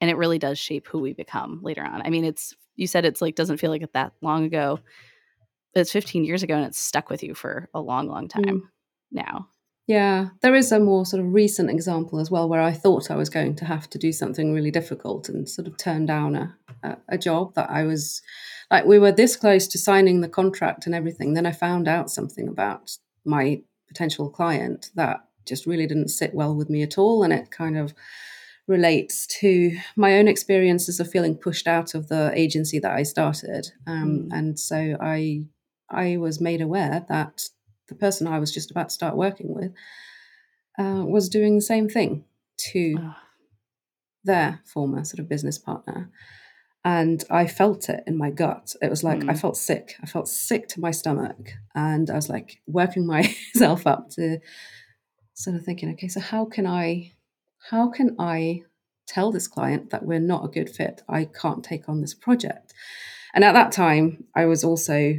[0.00, 2.02] And it really does shape who we become later on.
[2.02, 4.78] I mean, it's you said it's like doesn't feel like it that long ago.
[5.74, 8.62] It's 15 years ago and it's stuck with you for a long, long time mm.
[9.10, 9.48] now.
[9.88, 13.16] Yeah, there is a more sort of recent example as well where I thought I
[13.16, 16.98] was going to have to do something really difficult and sort of turn down a,
[17.08, 18.20] a, job that I was
[18.70, 21.32] like, we were this close to signing the contract and everything.
[21.32, 26.54] Then I found out something about my potential client that just really didn't sit well
[26.54, 27.22] with me at all.
[27.22, 27.94] And it kind of
[28.66, 33.72] relates to my own experiences of feeling pushed out of the agency that I started.
[33.86, 34.38] Um, mm.
[34.38, 35.46] And so I
[35.88, 37.44] I was made aware that
[37.88, 39.72] the person I was just about to start working with
[40.78, 42.24] uh, was doing the same thing
[42.70, 43.14] to oh.
[44.24, 46.10] their former sort of business partner.
[46.84, 48.74] And I felt it in my gut.
[48.80, 49.30] It was like mm.
[49.30, 49.96] I felt sick.
[50.02, 51.52] I felt sick to my stomach.
[51.74, 53.06] And I was like working
[53.54, 54.38] myself up to
[55.34, 57.12] sort of thinking, okay, so how can I
[57.70, 58.62] how can I
[59.06, 61.02] tell this client that we're not a good fit?
[61.08, 62.72] I can't take on this project.
[63.34, 65.16] And at that time, I was also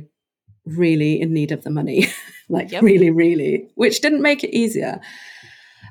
[0.66, 2.08] really in need of the money,
[2.50, 2.84] like yep.
[2.84, 5.00] really, really, which didn't make it easier.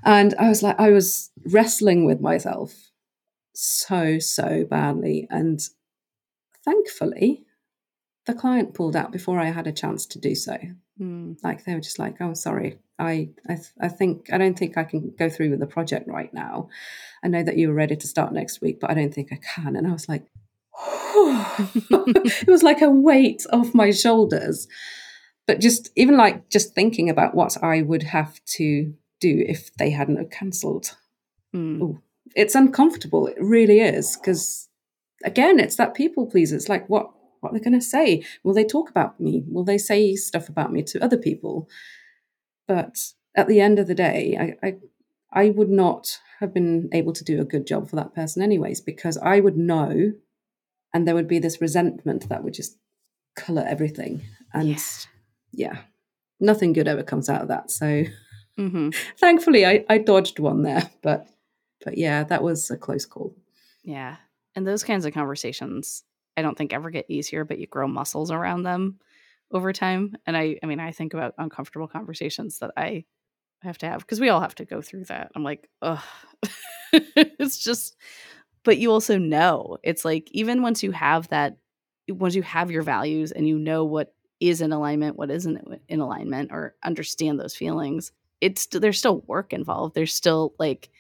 [0.05, 2.91] And I was like, I was wrestling with myself
[3.55, 5.27] so, so badly.
[5.31, 5.61] And
[6.65, 7.45] thankfully,
[8.27, 10.57] the client pulled out before I had a chance to do so.
[11.01, 11.37] Mm.
[11.43, 14.85] Like they were just like, "Oh, sorry, I, I, I think I don't think I
[14.85, 16.69] can go through with the project right now.
[17.23, 19.37] I know that you were ready to start next week, but I don't think I
[19.37, 20.27] can." And I was like,
[21.15, 24.69] it was like a weight off my shoulders.
[25.47, 29.91] But just even like just thinking about what I would have to do if they
[29.91, 30.95] hadn't cancelled,
[31.55, 32.01] mm.
[32.35, 33.27] it's uncomfortable.
[33.27, 34.69] It really is because
[35.25, 36.57] again, it's that people pleaser.
[36.57, 38.25] It's like what what they're they going to say?
[38.43, 39.45] Will they talk about me?
[39.49, 41.69] Will they say stuff about me to other people?
[42.67, 42.99] But
[43.37, 44.77] at the end of the day, I, I,
[45.33, 48.81] I would not have been able to do a good job for that person, anyways,
[48.81, 50.13] because I would know,
[50.95, 52.79] and there would be this resentment that would just
[53.37, 54.23] color everything.
[54.53, 54.79] And yeah,
[55.53, 55.79] yeah
[56.41, 57.71] nothing good ever comes out of that.
[57.71, 58.05] So
[58.59, 58.91] mm-hmm.
[59.19, 60.91] thankfully, I, I dodged one there.
[61.03, 61.29] But
[61.85, 63.35] but yeah, that was a close call.
[63.83, 64.17] Yeah.
[64.55, 66.03] And those kinds of conversations
[66.37, 68.99] I don't think ever get easier, but you grow muscles around them
[69.51, 70.17] over time.
[70.27, 73.05] And I, I mean, I think about uncomfortable conversations that I
[73.63, 75.33] have to have because we all have to go through that.
[75.35, 76.03] I'm like, ugh,
[76.93, 77.97] it's just,
[78.65, 81.57] but you also know it's like even once you have that,
[82.09, 86.01] once you have your values and you know what is in alignment, what isn't in
[86.01, 88.13] alignment, or understand those feelings.
[88.41, 89.95] It's there's still work involved.
[89.95, 90.91] There's still like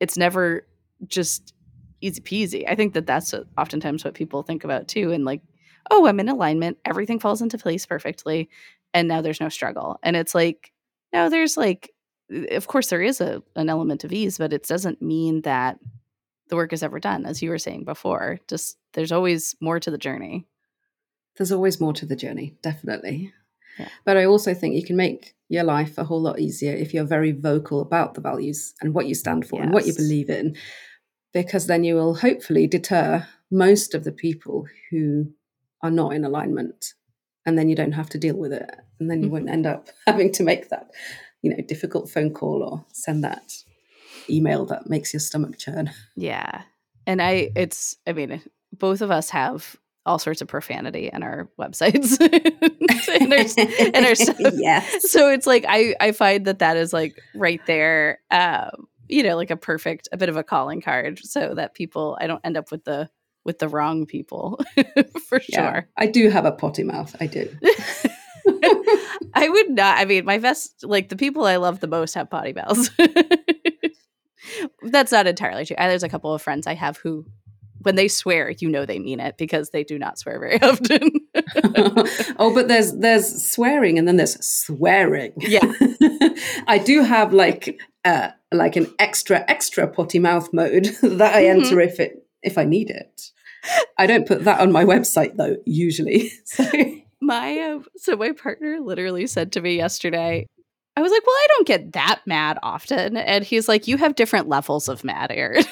[0.00, 0.66] it's never
[1.06, 1.54] just
[2.00, 2.68] easy peasy.
[2.68, 5.12] I think that that's oftentimes what people think about too.
[5.12, 5.42] And like,
[5.90, 8.48] oh, I'm in alignment, everything falls into place perfectly,
[8.94, 9.98] and now there's no struggle.
[10.02, 10.72] And it's like,
[11.12, 11.92] no, there's like,
[12.50, 15.78] of course, there is a an element of ease, but it doesn't mean that
[16.48, 18.40] the work is ever done, as you were saying before.
[18.48, 20.46] Just there's always more to the journey.
[21.36, 23.32] There's always more to the journey, definitely.
[23.78, 23.88] Yeah.
[24.04, 27.04] But I also think you can make your life a whole lot easier if you're
[27.04, 29.64] very vocal about the values and what you stand for yes.
[29.64, 30.56] and what you believe in,
[31.32, 35.32] because then you will hopefully deter most of the people who
[35.82, 36.94] are not in alignment.
[37.46, 38.68] And then you don't have to deal with it.
[38.98, 39.34] And then you mm-hmm.
[39.34, 40.90] won't end up having to make that,
[41.40, 43.52] you know, difficult phone call or send that
[44.30, 45.90] email that makes your stomach churn.
[46.16, 46.62] Yeah.
[47.06, 49.76] And I, it's, I mean, both of us have
[50.08, 52.18] all sorts of profanity in our websites
[53.20, 54.36] and, our, and our stuff.
[54.54, 55.10] Yes.
[55.10, 59.36] So it's like I I find that that is like right there, um, you know,
[59.36, 62.56] like a perfect a bit of a calling card, so that people I don't end
[62.56, 63.10] up with the
[63.44, 64.60] with the wrong people
[65.28, 65.88] for yeah, sure.
[65.96, 67.14] I do have a potty mouth.
[67.20, 67.54] I do.
[69.34, 69.98] I would not.
[69.98, 72.90] I mean, my best like the people I love the most have potty mouths.
[74.82, 75.76] That's not entirely true.
[75.78, 77.24] There's a couple of friends I have who
[77.82, 81.10] when they swear, you know they mean it because they do not swear very often.
[82.38, 85.32] oh, but there's there's swearing and then there's swearing.
[85.38, 85.60] Yeah.
[86.66, 91.76] I do have like uh like an extra extra potty mouth mode that I enter
[91.76, 91.88] mm-hmm.
[91.88, 93.30] if it if I need it.
[93.98, 96.32] I don't put that on my website though usually.
[96.44, 96.64] So
[97.20, 100.46] my uh, so my partner literally said to me yesterday
[100.98, 104.16] I was like, "Well, I don't get that mad often." And he's like, "You have
[104.16, 105.64] different levels of mad, Erin."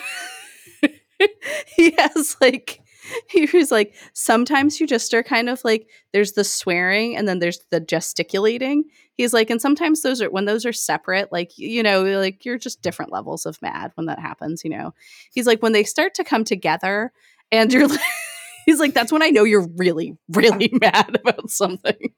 [1.67, 2.81] he has like
[3.29, 7.39] he was like sometimes you just are kind of like there's the swearing and then
[7.39, 8.85] there's the gesticulating
[9.15, 12.59] he's like and sometimes those are when those are separate like you know like you're
[12.59, 14.93] just different levels of mad when that happens you know
[15.33, 17.12] he's like when they start to come together
[17.53, 18.01] and you're like
[18.67, 22.12] he's like that's when i know you're really really mad about something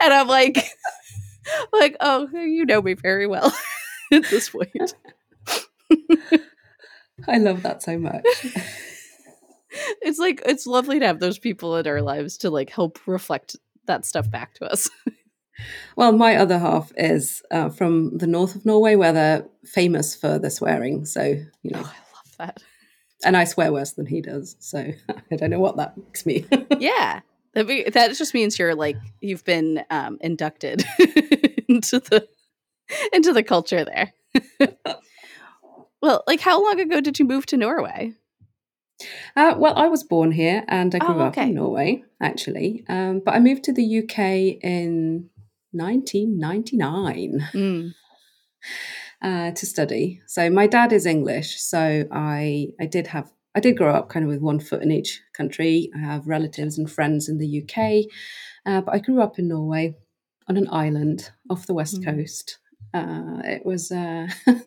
[0.00, 0.56] and i'm like
[1.72, 3.54] like oh you know me very well
[4.12, 4.94] at this point
[7.26, 8.24] I love that so much.
[10.02, 13.56] it's like it's lovely to have those people in our lives to like help reflect
[13.86, 14.88] that stuff back to us.
[15.96, 20.38] well, my other half is uh, from the north of Norway, where they're famous for
[20.38, 21.04] the swearing.
[21.04, 22.62] So you know, oh, I love that.
[23.24, 24.92] And I swear worse than he does, so
[25.32, 26.46] I don't know what that makes me.
[26.78, 27.20] yeah,
[27.58, 30.84] that, that just means you're like you've been um, inducted
[31.68, 32.26] into the
[33.12, 34.12] into the culture there.
[36.00, 38.14] Well, like how long ago did you move to Norway?
[39.36, 41.42] Uh, well, I was born here and I grew oh, okay.
[41.42, 42.84] up in Norway, actually.
[42.88, 44.18] Um, but I moved to the UK
[44.62, 45.30] in
[45.72, 47.94] 1999 mm.
[49.22, 50.20] uh, to study.
[50.26, 54.24] So my dad is English, so I I did have I did grow up kind
[54.24, 55.90] of with one foot in each country.
[55.96, 58.04] I have relatives and friends in the UK,
[58.66, 59.96] uh, but I grew up in Norway
[60.48, 62.04] on an island off the west mm.
[62.04, 62.58] coast.
[62.94, 64.28] Uh, it was uh,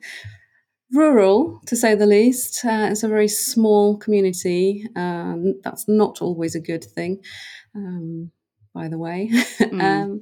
[0.91, 2.63] rural, to say the least.
[2.65, 4.87] Uh, it's a very small community.
[4.95, 7.23] Um, that's not always a good thing,
[7.75, 8.31] um,
[8.73, 9.29] by the way.
[9.61, 9.81] Mm.
[9.81, 10.19] um,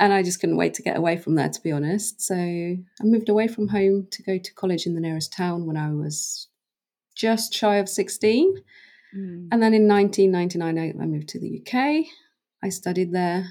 [0.00, 2.20] and I just couldn't wait to get away from there, to be honest.
[2.20, 5.76] So I moved away from home to go to college in the nearest town when
[5.76, 6.48] I was
[7.18, 8.54] just shy of 16.
[9.14, 9.48] Mm.
[9.50, 12.06] And then in 1999, I, I moved to the UK.
[12.62, 13.46] I studied there.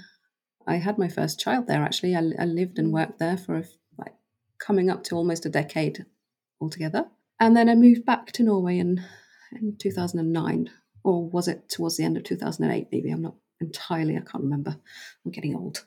[0.65, 2.15] I had my first child there, actually.
[2.15, 3.63] I, I lived and worked there for a,
[3.97, 4.13] like
[4.57, 6.05] coming up to almost a decade
[6.61, 7.05] altogether.
[7.39, 9.03] And then I moved back to Norway in,
[9.53, 10.69] in 2009,
[11.03, 12.87] or was it towards the end of 2008?
[12.91, 14.77] Maybe I'm not entirely, I can't remember.
[15.25, 15.85] I'm getting old.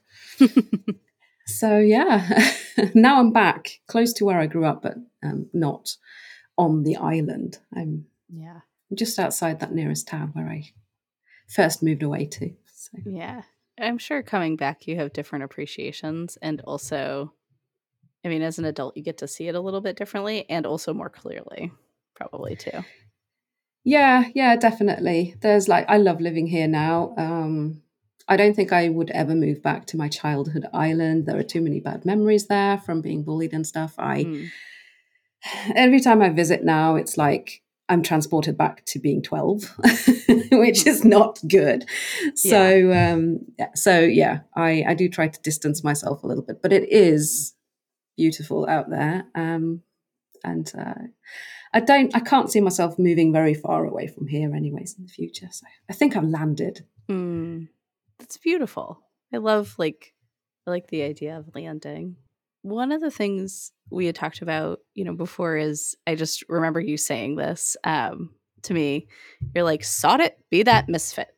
[1.47, 2.53] so, yeah,
[2.95, 5.97] now I'm back close to where I grew up, but um, not
[6.61, 7.59] on the island.
[7.75, 8.61] I'm yeah
[8.95, 10.71] just outside that nearest town where I
[11.49, 12.53] first moved away to.
[12.73, 12.99] So.
[13.05, 13.43] Yeah.
[13.81, 17.33] I'm sure coming back, you have different appreciations and also
[18.23, 20.67] I mean, as an adult, you get to see it a little bit differently and
[20.67, 21.73] also more clearly,
[22.15, 22.85] probably too.
[23.83, 25.37] Yeah, yeah, definitely.
[25.41, 27.15] There's like, I love living here now.
[27.17, 27.83] Um,
[28.29, 31.25] I don't think I would ever move back to my childhood island.
[31.25, 33.95] There are too many bad memories there from being bullied and stuff.
[33.99, 34.51] I, mm.
[35.75, 39.65] Every time I visit now, it's like, I'm transported back to being 12,
[40.53, 41.89] which is not good.
[42.37, 43.13] So, yeah.
[43.13, 43.41] Um,
[43.75, 47.55] so yeah, I, I do try to distance myself a little bit, but it is
[48.17, 49.27] beautiful out there.
[49.35, 49.83] Um,
[50.45, 50.95] and uh,
[51.75, 55.11] I don't, I can't see myself moving very far away from here, anyways, in the
[55.11, 55.49] future.
[55.51, 56.87] So I think I've landed.
[57.11, 57.69] Mm,
[58.21, 59.01] that's beautiful.
[59.33, 60.15] I love like
[60.67, 62.17] I like the idea of landing.
[62.63, 66.81] One of the things we had talked about, you know, before is I just remember
[66.81, 68.31] you saying this um,
[68.63, 69.09] to me.
[69.55, 71.29] You're like, sought it, be that misfit.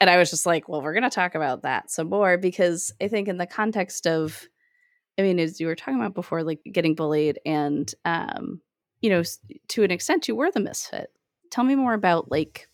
[0.00, 2.92] And I was just like, well, we're going to talk about that some more because
[3.00, 4.46] I think in the context of,
[5.18, 8.60] I mean, as you were talking about before, like getting bullied and, um,
[9.00, 9.22] you know,
[9.68, 11.10] to an extent, you were the misfit.
[11.50, 12.68] Tell me more about like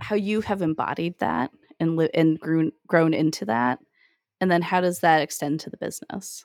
[0.00, 3.78] how you have embodied that and li- and grown grown into that,
[4.40, 6.44] and then how does that extend to the business?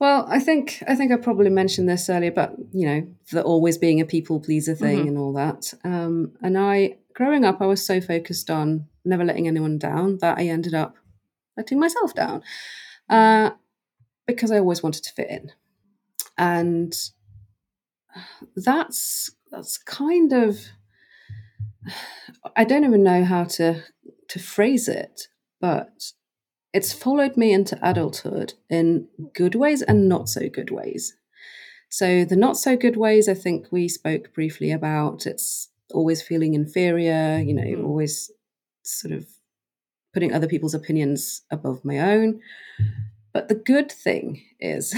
[0.00, 3.78] Well, I think I think I probably mentioned this earlier, but you know, the always
[3.78, 5.08] being a people pleaser thing mm-hmm.
[5.08, 5.74] and all that.
[5.84, 10.38] Um, and I, growing up, I was so focused on never letting anyone down that
[10.38, 10.96] I ended up
[11.56, 12.42] letting myself down
[13.08, 13.50] uh,
[14.26, 15.52] because I always wanted to fit in,
[16.36, 16.94] and
[18.54, 20.60] that's that's kind of
[22.54, 23.82] I don't even know how to
[24.28, 25.28] to phrase it,
[25.60, 26.12] but
[26.72, 31.14] it's followed me into adulthood in good ways and not so good ways.
[31.90, 35.26] So, the not so good ways, I think we spoke briefly about.
[35.26, 37.84] It's always feeling inferior, you know, mm.
[37.84, 38.30] always
[38.82, 39.26] sort of
[40.12, 42.40] putting other people's opinions above my own.
[43.32, 44.94] But the good thing is,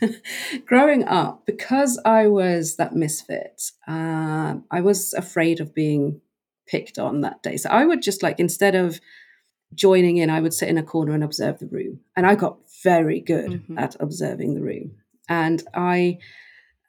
[0.66, 6.20] growing up, because I was that misfit, uh, I was afraid of being
[6.66, 7.56] picked on that day.
[7.56, 9.00] So I would just like, instead of
[9.74, 12.00] joining in, I would sit in a corner and observe the room.
[12.16, 13.78] And I got very good mm-hmm.
[13.78, 14.92] at observing the room.
[15.28, 16.18] And I,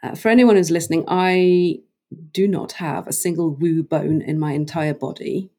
[0.03, 1.80] uh, for anyone who's listening, I
[2.32, 5.49] do not have a single woo bone in my entire body.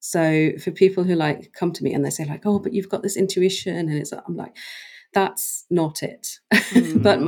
[0.00, 2.88] So for people who like come to me and they say like, "Oh, but you've
[2.88, 4.56] got this intuition," and it's I'm like,
[5.12, 6.40] that's not it.
[6.52, 7.02] Mm.
[7.02, 7.20] but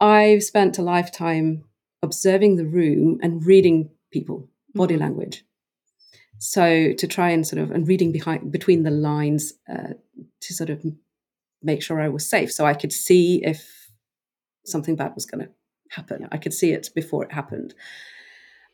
[0.00, 1.64] I've spent a lifetime
[2.02, 5.04] observing the room and reading people, body mm-hmm.
[5.04, 5.44] language.
[6.44, 9.94] So to try and sort of and reading behind between the lines uh,
[10.40, 10.84] to sort of
[11.62, 13.92] make sure I was safe, so I could see if
[14.66, 15.52] something bad was going to
[15.90, 16.26] happen.
[16.32, 17.74] I could see it before it happened,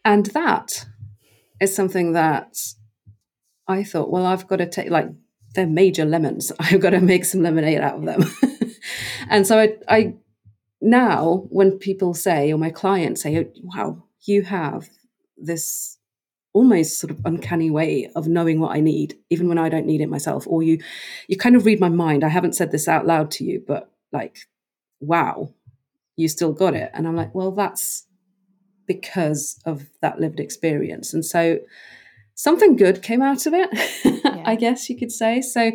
[0.02, 0.86] and that
[1.60, 2.56] is something that
[3.66, 5.10] I thought, well, I've got to take like
[5.54, 6.50] they're major lemons.
[6.58, 8.24] I've got to make some lemonade out of them.
[9.28, 10.14] and so I, I
[10.80, 14.88] now when people say or my clients say, "Wow, you have
[15.36, 15.97] this
[16.59, 20.00] almost sort of uncanny way of knowing what I need, even when I don't need
[20.00, 20.44] it myself.
[20.48, 20.82] Or you,
[21.28, 22.24] you kind of read my mind.
[22.24, 24.48] I haven't said this out loud to you, but like,
[24.98, 25.54] wow,
[26.16, 26.90] you still got it.
[26.94, 28.09] And I'm like, well, that's
[28.88, 31.14] because of that lived experience.
[31.14, 31.61] And so
[32.34, 33.68] something good came out of it,
[34.24, 34.42] yeah.
[34.44, 35.40] I guess you could say.
[35.40, 35.70] So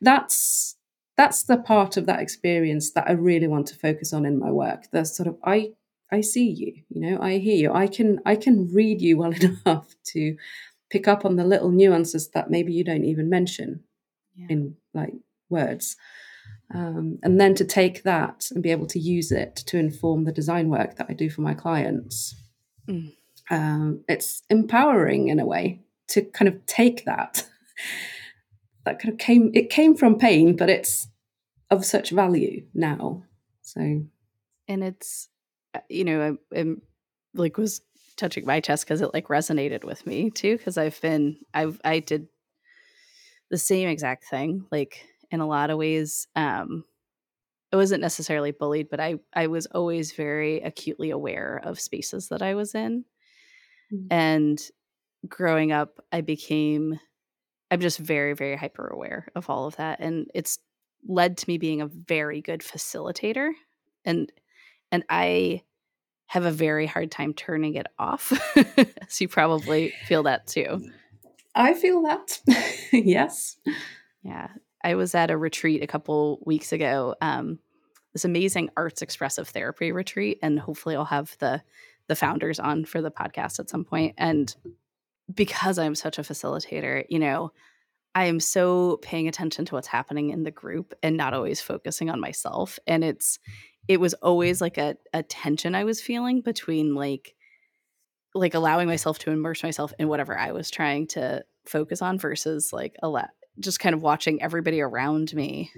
[0.00, 0.76] that's
[1.16, 4.52] that's the part of that experience that I really want to focus on in my
[4.52, 4.84] work.
[4.92, 5.72] The sort of I
[6.12, 7.72] I see you, you know, I hear you.
[7.72, 9.32] I can I can read you well
[9.66, 10.36] enough to
[10.90, 13.84] pick up on the little nuances that maybe you don't even mention
[14.34, 14.46] yeah.
[14.50, 15.14] in like
[15.48, 15.96] words.
[16.72, 20.32] Um, and then to take that and be able to use it to inform the
[20.32, 22.36] design work that I do for my clients.
[22.88, 23.12] Mm.
[23.50, 27.46] Um, it's empowering in a way to kind of take that.
[28.84, 31.08] that kind of came it came from pain, but it's
[31.70, 33.24] of such value now.
[33.62, 34.04] So
[34.68, 35.28] and it's
[35.88, 36.82] you know, I, am
[37.34, 37.80] like was
[38.16, 40.56] touching my chest because it like resonated with me too.
[40.56, 42.28] Because I've been, I've, I did
[43.50, 44.66] the same exact thing.
[44.70, 46.84] Like in a lot of ways, um,
[47.72, 52.42] I wasn't necessarily bullied, but I, I was always very acutely aware of spaces that
[52.42, 53.04] I was in.
[53.92, 54.06] Mm-hmm.
[54.10, 54.60] And
[55.28, 56.98] growing up, I became,
[57.70, 60.00] I'm just very, very hyper aware of all of that.
[60.00, 60.58] And it's
[61.06, 63.50] led to me being a very good facilitator.
[64.04, 64.32] And
[64.92, 65.62] and I
[66.26, 68.32] have a very hard time turning it off.
[69.08, 70.88] so you probably feel that too.
[71.54, 72.40] I feel that.
[72.92, 73.56] yes.
[74.22, 74.48] Yeah.
[74.82, 77.14] I was at a retreat a couple weeks ago.
[77.20, 77.58] Um,
[78.12, 81.62] this amazing arts expressive therapy retreat, and hopefully I'll have the
[82.08, 84.14] the founders on for the podcast at some point.
[84.18, 84.54] And
[85.32, 87.52] because I'm such a facilitator, you know,
[88.16, 92.10] I am so paying attention to what's happening in the group and not always focusing
[92.10, 92.80] on myself.
[92.86, 93.38] And it's
[93.90, 97.34] it was always like a, a tension I was feeling between like
[98.36, 102.72] like allowing myself to immerse myself in whatever I was trying to focus on versus
[102.72, 105.72] like a lot just kind of watching everybody around me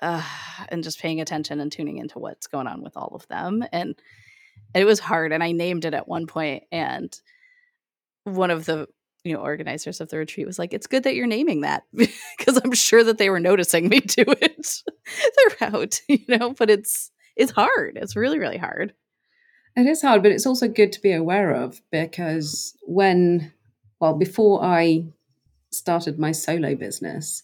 [0.00, 0.22] uh,
[0.68, 3.96] and just paying attention and tuning into what's going on with all of them and
[4.72, 7.12] it was hard and I named it at one point and
[8.22, 8.86] one of the
[9.24, 12.60] you know organizers of the retreat was like it's good that you're naming that because
[12.64, 14.84] I'm sure that they were noticing me do it
[15.58, 17.96] throughout you know but it's it's hard.
[18.00, 18.92] It's really, really hard.
[19.76, 23.52] It is hard, but it's also good to be aware of because when,
[24.00, 25.04] well, before I
[25.70, 27.42] started my solo business,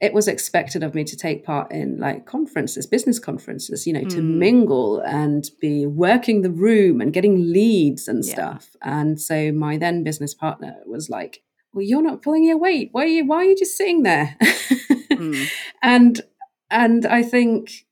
[0.00, 4.04] it was expected of me to take part in like conferences, business conferences, you know,
[4.04, 4.38] to Mm.
[4.38, 8.32] mingle and be working the room and getting leads and Yeah.
[8.34, 8.76] stuff.
[8.82, 12.88] And so my then business partner was like, "Well, you're not pulling your weight.
[12.92, 13.24] Why are you?
[13.26, 14.36] Why are you just sitting there?"
[15.10, 15.48] Mm.
[15.82, 16.20] and
[16.70, 17.84] and I think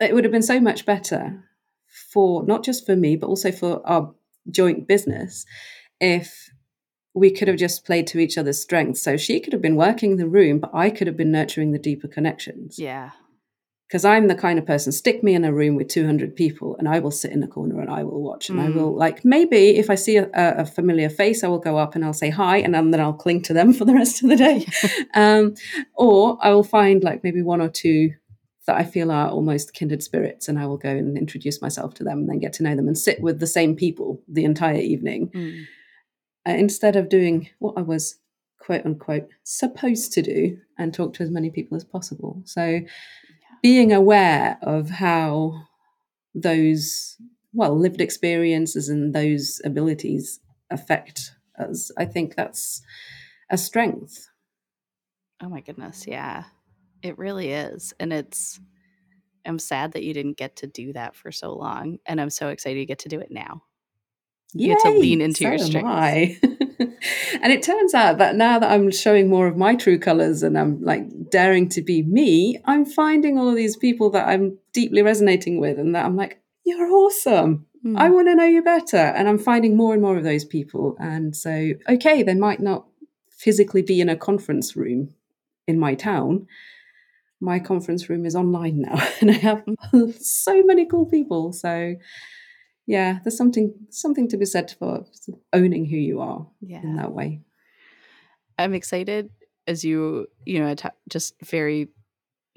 [0.00, 1.44] it would have been so much better
[2.12, 4.14] for not just for me, but also for our
[4.50, 5.44] joint business
[6.00, 6.50] if
[7.14, 9.02] we could have just played to each other's strengths.
[9.02, 11.78] So she could have been working the room, but I could have been nurturing the
[11.78, 12.78] deeper connections.
[12.78, 13.10] Yeah.
[13.88, 16.86] Because I'm the kind of person, stick me in a room with 200 people and
[16.86, 18.50] I will sit in a corner and I will watch.
[18.50, 18.74] And I Mm.
[18.74, 22.04] will, like, maybe if I see a, a familiar face, I will go up and
[22.04, 24.66] I'll say hi and then I'll cling to them for the rest of the day.
[25.14, 25.54] um,
[25.94, 28.12] or I will find, like, maybe one or two
[28.68, 32.04] that I feel are almost kindred spirits and I will go and introduce myself to
[32.04, 34.80] them and then get to know them and sit with the same people the entire
[34.80, 35.64] evening Mm.
[36.46, 38.18] uh, instead of doing what I was
[38.60, 42.42] quote unquote supposed to do and talk to as many people as possible.
[42.44, 42.80] So
[43.62, 45.62] being aware of how
[46.34, 47.16] those
[47.54, 50.40] well lived experiences and those abilities
[50.70, 52.82] affect us, I think that's
[53.50, 54.28] a strength.
[55.42, 56.06] Oh my goodness.
[56.06, 56.44] Yeah.
[57.02, 57.92] It really is.
[58.00, 58.60] And it's,
[59.46, 61.98] I'm sad that you didn't get to do that for so long.
[62.06, 63.62] And I'm so excited you get to do it now.
[64.54, 66.40] You get to lean into so your strengths.
[67.42, 70.58] And it turns out that now that I'm showing more of my true colors and
[70.58, 75.02] I'm like daring to be me, I'm finding all of these people that I'm deeply
[75.02, 77.66] resonating with and that I'm like, you're awesome.
[77.84, 77.96] Mm.
[77.96, 78.96] I want to know you better.
[78.96, 80.96] And I'm finding more and more of those people.
[80.98, 82.86] And so, okay, they might not
[83.30, 85.14] physically be in a conference room
[85.66, 86.46] in my town.
[87.40, 89.64] My conference room is online now, and I have
[90.20, 91.52] so many cool people.
[91.52, 91.94] So,
[92.86, 95.04] yeah, there's something something to be said for
[95.52, 96.82] owning who you are yeah.
[96.82, 97.42] in that way.
[98.58, 99.30] I'm excited
[99.68, 100.74] as you, you know,
[101.08, 101.88] just very,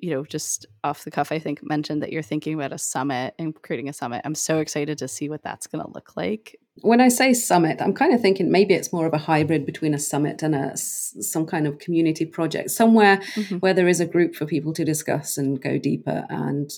[0.02, 3.34] you know, just off the cuff, I think mentioned that you're thinking about a summit
[3.40, 4.22] and creating a summit.
[4.26, 6.58] I'm so excited to see what that's going to look like.
[6.82, 9.94] When I say summit, I'm kind of thinking maybe it's more of a hybrid between
[9.94, 13.62] a summit and a some kind of community project somewhere Mhm.
[13.62, 16.72] where there is a group for people to discuss and go deeper and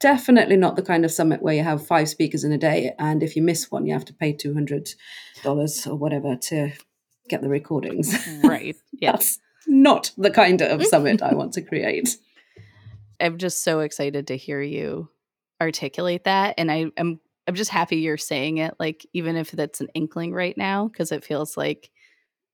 [0.00, 3.22] definitely not the kind of summit where you have five speakers in a day and
[3.22, 4.94] if you miss one you have to pay $200
[5.86, 6.72] or whatever to
[7.28, 8.76] get the recordings Right.
[9.00, 9.12] Yeah.
[9.12, 12.16] that's not the kind of summit i want to create
[13.20, 15.08] I'm just so excited to hear you
[15.60, 16.54] articulate that.
[16.58, 20.32] And I, I'm I'm just happy you're saying it, like even if that's an inkling
[20.34, 21.90] right now, because it feels like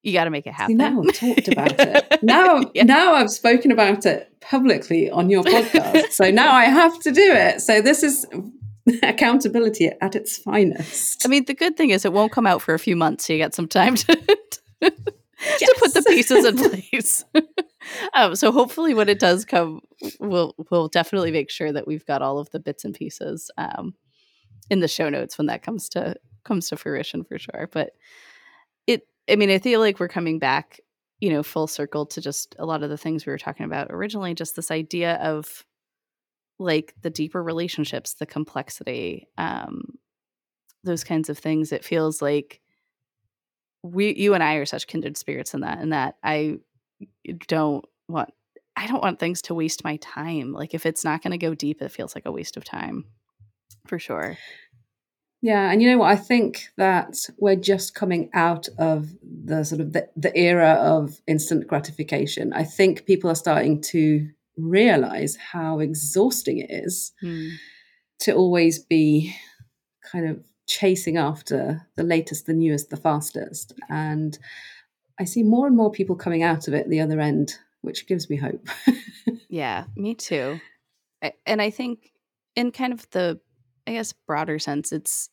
[0.04, 0.76] you got to make it See, happen.
[0.76, 2.18] now I've talked about it.
[2.22, 2.84] Now, Yeah.
[2.84, 6.12] now I've spoken about it publicly on your podcast.
[6.12, 7.60] so now I have to do it.
[7.62, 8.26] So this is
[9.02, 11.24] accountability at its finest.
[11.24, 13.32] I mean, the good thing is it won't come out for a few months, so
[13.32, 14.38] you got some time to
[15.58, 17.24] to put the pieces in place.
[18.14, 19.80] um, so hopefully, when it does come,
[20.20, 23.94] we'll we'll definitely make sure that we've got all of the bits and pieces um,
[24.70, 27.68] in the show notes when that comes to comes to fruition for sure.
[27.72, 27.92] But
[28.86, 30.80] it, I mean, I feel like we're coming back,
[31.20, 33.88] you know, full circle to just a lot of the things we were talking about
[33.90, 34.34] originally.
[34.34, 35.64] Just this idea of
[36.58, 39.82] like the deeper relationships, the complexity, um,
[40.84, 41.72] those kinds of things.
[41.72, 42.60] It feels like
[43.84, 46.58] we you and I are such kindred spirits in that in that I
[47.46, 48.30] don't want
[48.76, 50.52] I don't want things to waste my time.
[50.52, 53.04] Like if it's not going to go deep, it feels like a waste of time.
[53.86, 54.36] For sure.
[55.42, 56.10] Yeah, and you know what?
[56.10, 61.20] I think that we're just coming out of the sort of the, the era of
[61.26, 62.54] instant gratification.
[62.54, 64.26] I think people are starting to
[64.56, 67.48] realize how exhausting it is Hmm.
[68.20, 69.36] to always be
[70.10, 73.72] kind of chasing after the latest, the newest, the fastest.
[73.88, 74.38] And
[75.18, 78.28] I see more and more people coming out of it the other end, which gives
[78.28, 78.66] me hope.
[79.54, 80.60] Yeah, me too.
[81.46, 82.10] And I think
[82.56, 83.40] in kind of the
[83.86, 85.28] I guess broader sense it's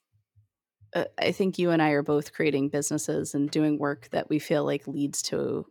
[0.95, 4.37] uh, I think you and I are both creating businesses and doing work that we
[4.37, 5.65] feel like leads to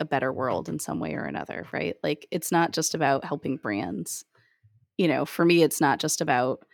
[0.00, 1.96] a better world in some way or another, right?
[2.02, 4.24] Like it's not just about helping brands.
[4.96, 6.64] You know, for me it's not just about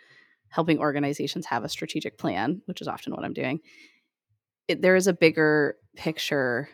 [0.50, 3.60] helping organizations have a strategic plan, which is often what I'm doing.
[4.68, 6.68] It, there is a bigger picture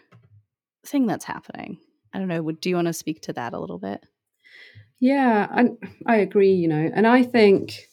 [0.85, 1.79] thing that's happening.
[2.13, 2.43] I don't know.
[2.43, 4.05] Would do you want to speak to that a little bit?
[4.99, 5.69] Yeah, I,
[6.07, 7.87] I agree, you know, and I think,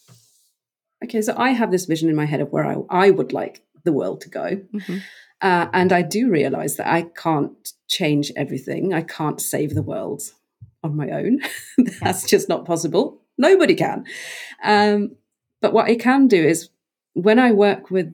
[1.04, 3.62] okay, so I have this vision in my head of where I, I would like
[3.84, 4.62] the world to go.
[4.74, 5.02] Mhm.
[5.42, 8.94] Uh, and I do realize that I can't change everything.
[8.94, 10.22] I can't save the world
[10.82, 11.42] on my own.
[12.02, 13.22] That's just not possible.
[13.38, 14.06] Nobody can.
[14.64, 15.18] Um,
[15.64, 16.70] but what I can do is
[17.14, 18.14] when I work with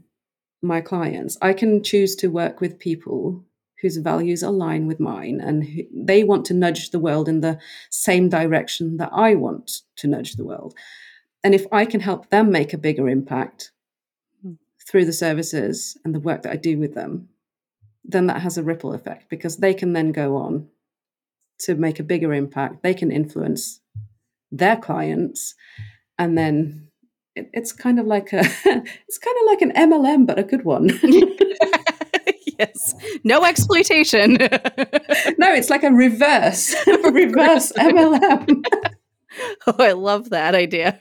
[0.61, 3.43] my clients, I can choose to work with people
[3.81, 7.57] whose values align with mine and who, they want to nudge the world in the
[7.89, 10.75] same direction that I want to nudge the world.
[11.43, 13.71] And if I can help them make a bigger impact
[14.43, 14.53] hmm.
[14.87, 17.29] through the services and the work that I do with them,
[18.03, 20.67] then that has a ripple effect because they can then go on
[21.61, 22.83] to make a bigger impact.
[22.83, 23.81] They can influence
[24.51, 25.55] their clients,
[26.17, 26.88] and then
[27.39, 30.65] it, it's kind of like a it's kind of like an MLM, but a good
[30.65, 30.89] one.
[32.59, 34.33] yes, no exploitation.
[34.33, 38.63] no, it's like a reverse reverse MLM.
[39.67, 40.97] oh, I love that idea.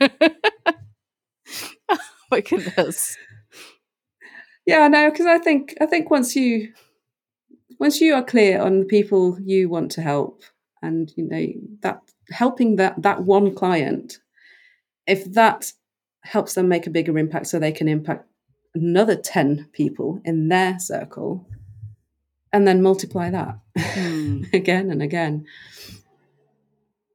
[1.88, 1.98] oh
[2.30, 3.16] my goodness.
[4.64, 6.72] Yeah, no, because I think I think once you
[7.78, 10.42] once you are clear on the people you want to help
[10.82, 11.46] and you know
[11.82, 14.18] that helping that that one client
[15.06, 15.72] if that
[16.28, 18.26] helps them make a bigger impact so they can impact
[18.74, 21.48] another 10 people in their circle
[22.52, 24.52] and then multiply that mm.
[24.52, 25.46] again and again.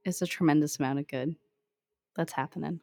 [0.04, 1.36] It's a tremendous amount of good
[2.16, 2.80] that's happening.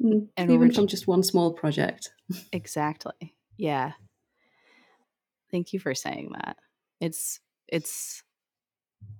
[0.00, 0.28] Mm.
[0.36, 2.12] and even from just one small project.
[2.52, 3.34] Exactly.
[3.56, 3.92] Yeah.
[5.50, 6.56] Thank you for saying that.
[7.00, 8.22] It's it's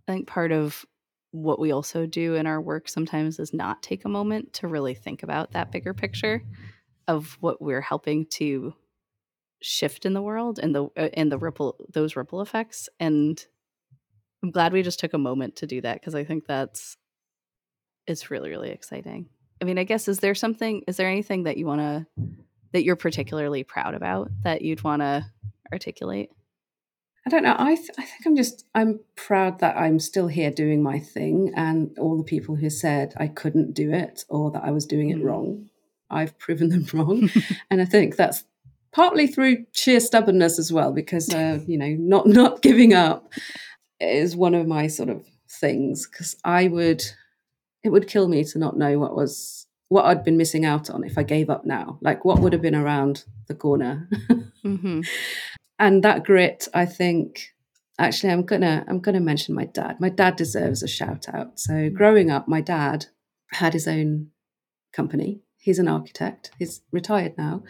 [0.07, 0.85] I think part of
[1.31, 4.95] what we also do in our work sometimes is not take a moment to really
[4.95, 6.43] think about that bigger picture
[7.07, 8.75] of what we're helping to
[9.61, 13.45] shift in the world and the uh, and the ripple those ripple effects and
[14.43, 16.97] I'm glad we just took a moment to do that because I think that's
[18.07, 19.29] it's really really exciting.
[19.61, 22.07] I mean, I guess is there something is there anything that you want to
[22.73, 25.27] that you're particularly proud about that you'd want to
[25.73, 26.31] articulate?
[27.29, 27.57] I don't know.
[27.59, 31.53] I, th- I think I'm just, I'm proud that I'm still here doing my thing
[31.55, 35.11] and all the people who said I couldn't do it or that I was doing
[35.11, 35.25] it mm.
[35.25, 35.69] wrong,
[36.09, 37.29] I've proven them wrong.
[37.71, 38.45] and I think that's
[38.93, 43.31] partly through sheer stubbornness as well, because, uh, you know, not, not giving up
[44.01, 47.05] is one of my sort of things because I would,
[47.85, 51.05] it would kill me to not know what was, what I'd been missing out on
[51.05, 51.99] if I gave up now.
[52.01, 54.09] Like what would have been around the corner.
[54.65, 55.03] mm-hmm
[55.79, 57.55] and that grit, I think,
[57.99, 60.01] actually, I'm gonna I'm gonna mention my dad.
[60.01, 61.59] My dad deserves a shout out.
[61.59, 61.93] So mm.
[61.93, 63.07] growing up, my dad
[63.53, 64.29] had his own
[64.93, 65.41] company.
[65.59, 66.51] He's an architect.
[66.59, 67.63] He's retired now.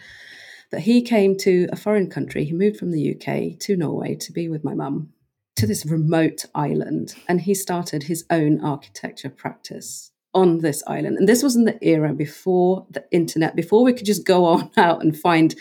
[0.71, 2.45] But he came to a foreign country.
[2.45, 5.09] He moved from the UK to Norway to be with my mum
[5.55, 7.15] to this remote island.
[7.27, 11.17] And he started his own architecture practice on this island.
[11.17, 14.71] And this was in the era before the internet, before we could just go on
[14.77, 15.55] out and find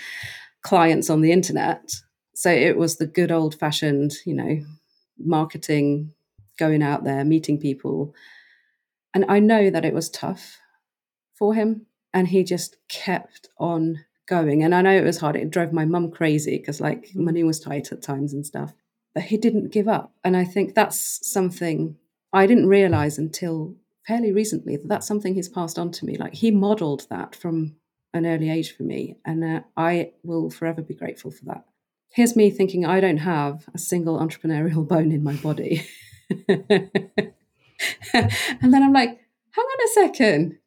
[0.62, 1.90] clients on the internet.
[2.38, 4.64] So it was the good old fashioned, you know,
[5.18, 6.12] marketing,
[6.56, 8.14] going out there, meeting people.
[9.12, 10.58] And I know that it was tough
[11.34, 11.86] for him.
[12.14, 14.62] And he just kept on going.
[14.62, 15.34] And I know it was hard.
[15.34, 17.16] It drove my mum crazy because, like, mm.
[17.16, 18.72] money was tight at times and stuff.
[19.14, 20.12] But he didn't give up.
[20.22, 21.96] And I think that's something
[22.32, 23.74] I didn't realize until
[24.06, 26.16] fairly recently that that's something he's passed on to me.
[26.16, 27.74] Like, he modeled that from
[28.14, 29.16] an early age for me.
[29.24, 31.64] And uh, I will forever be grateful for that
[32.10, 35.86] here's me thinking I don't have a single entrepreneurial bone in my body.
[36.48, 36.74] and
[38.60, 40.58] then I'm like, hang on a second,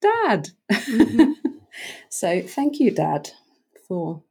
[0.00, 0.48] dad.
[0.70, 1.32] Mm-hmm.
[2.08, 3.30] so thank you, dad,
[3.88, 4.22] for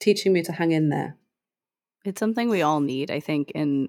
[0.00, 1.16] teaching me to hang in there.
[2.04, 3.52] It's something we all need, I think.
[3.54, 3.88] And,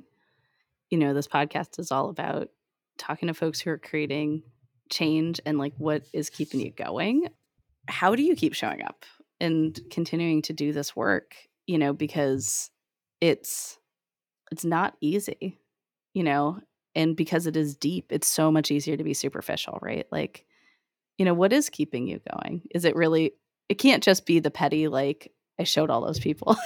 [0.90, 2.50] you know, this podcast is all about
[2.98, 4.42] talking to folks who are creating
[4.90, 7.28] change and like what is keeping you going.
[7.88, 9.06] How do you keep showing up
[9.40, 11.36] and continuing to do this work
[11.68, 12.72] you know, because
[13.22, 13.78] it's
[14.52, 15.60] it's not easy,
[16.14, 16.60] you know,
[16.96, 20.08] and because it is deep, it's so much easier to be superficial, right?
[20.12, 20.46] Like,
[21.18, 22.64] you know, what is keeping you going?
[22.74, 23.34] Is it really
[23.70, 26.56] it can't just be the petty like I showed all those people.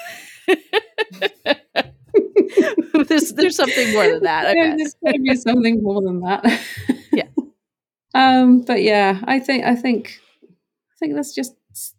[3.08, 4.56] there's there's something more than that.
[4.56, 6.62] Yeah, there's got to be something more than that.
[7.12, 7.28] yeah.
[8.14, 10.20] Um, but yeah, I think I think
[10.52, 11.56] I think that's just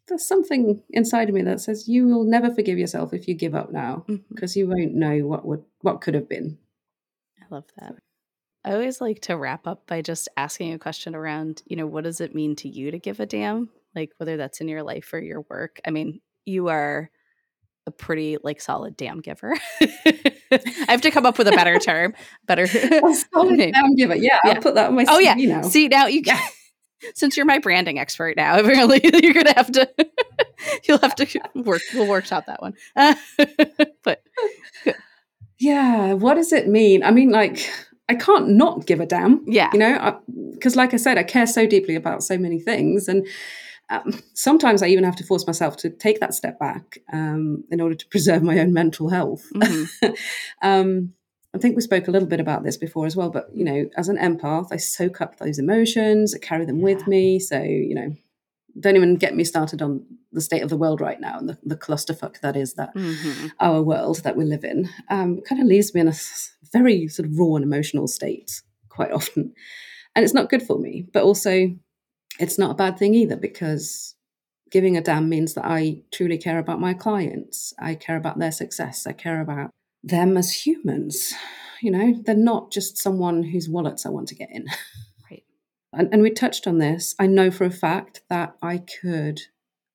[0.09, 3.55] there's something inside of me that says you will never forgive yourself if you give
[3.55, 4.61] up now because mm-hmm.
[4.61, 6.59] you won't know what would what could have been.
[7.41, 7.95] I love that.
[8.65, 12.05] I always like to wrap up by just asking a question around, you know, what
[12.05, 13.71] does it mean to you to give a damn?
[13.95, 15.81] Like whether that's in your life or your work.
[15.87, 17.11] I mean, you are
[17.87, 19.57] a pretty like solid damn giver.
[19.81, 22.15] I have to come up with a better term,
[22.47, 22.67] better
[23.33, 24.15] solid damn giver.
[24.15, 25.07] Yeah, yeah, I'll put that on my.
[25.09, 25.63] Oh yeah, now.
[25.63, 26.23] see now you.
[26.25, 26.41] Yeah
[27.15, 29.89] since you're my branding expert now, apparently you're gonna have to
[30.89, 32.75] you'll have to work we'll workshop that one.
[32.97, 33.15] Uh,
[34.05, 34.23] but
[35.59, 37.03] yeah, what does it mean?
[37.03, 37.69] I mean, like
[38.09, 39.45] I can't not give a damn.
[39.47, 40.21] Yeah, you know,
[40.53, 43.27] because like I said, I care so deeply about so many things, and
[43.91, 47.81] um, sometimes I even have to force myself to take that step back um, in
[47.81, 49.47] order to preserve my own mental health.
[49.55, 50.13] Mm-hmm.
[50.63, 51.13] um,
[51.55, 53.89] I think we spoke a little bit about this before as well, but you know,
[53.97, 56.85] as an empath, I soak up those emotions, I carry them yeah.
[56.85, 57.39] with me.
[57.39, 58.17] So, you know,
[58.81, 61.59] don't even get me started on the state of the world right now and the,
[61.63, 63.49] the clusterfuck that is that mm-hmm.
[63.61, 64.89] our world that we live in.
[65.11, 66.15] Um, kind of leaves me in a
[66.73, 69.53] very sort of raw and emotional state quite often.
[70.15, 71.75] And it's not good for me, but also
[72.39, 74.15] it's not a bad thing either because
[74.71, 77.75] giving a damn means that I truly care about my clients.
[77.79, 79.07] I care about their success.
[79.07, 79.71] I care about
[80.03, 81.35] them as humans.
[81.81, 84.67] You know, they're not just someone whose wallets I want to get in.
[85.31, 85.45] Right.
[85.93, 87.15] And, and we touched on this.
[87.19, 89.41] I know for a fact that I could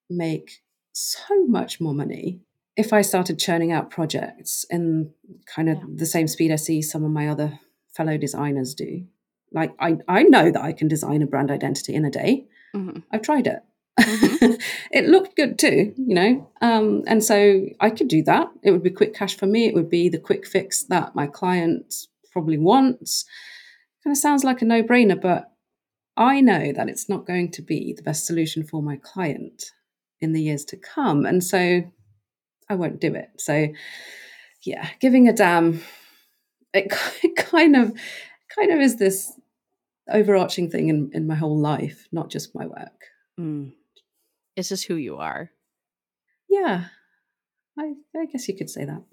[0.10, 2.42] make so much more money
[2.76, 5.12] if I started churning out projects in
[5.46, 5.84] kind of yeah.
[5.96, 7.60] the same speed I see some of my other
[7.96, 9.06] fellow designers do.
[9.52, 12.48] Like I, I know that I can design a brand identity in a day.
[12.76, 13.00] Mm-hmm.
[13.12, 13.60] I've tried it.
[14.00, 14.54] Mm-hmm.
[14.92, 16.50] it looked good too, you know.
[16.62, 18.48] Um, and so I could do that.
[18.64, 19.66] It would be quick cash for me.
[19.66, 23.26] It would be the quick fix that my client probably wants.
[24.04, 25.52] Kind of sounds like a no brainer, but
[26.16, 29.72] I know that it's not going to be the best solution for my client
[30.20, 31.26] in the years to come.
[31.26, 31.82] And so
[32.70, 33.30] I won't do it.
[33.38, 33.68] So,
[34.64, 35.82] yeah, giving a damn,
[36.74, 36.94] it,
[37.24, 37.94] it kind of
[38.56, 39.34] kind of is this
[40.10, 43.06] overarching thing in, in my whole life, not just my work.
[43.40, 43.74] Mm.
[44.58, 45.52] It's just who you are.
[46.50, 46.86] Yeah,
[47.78, 49.04] I, I guess you could say that.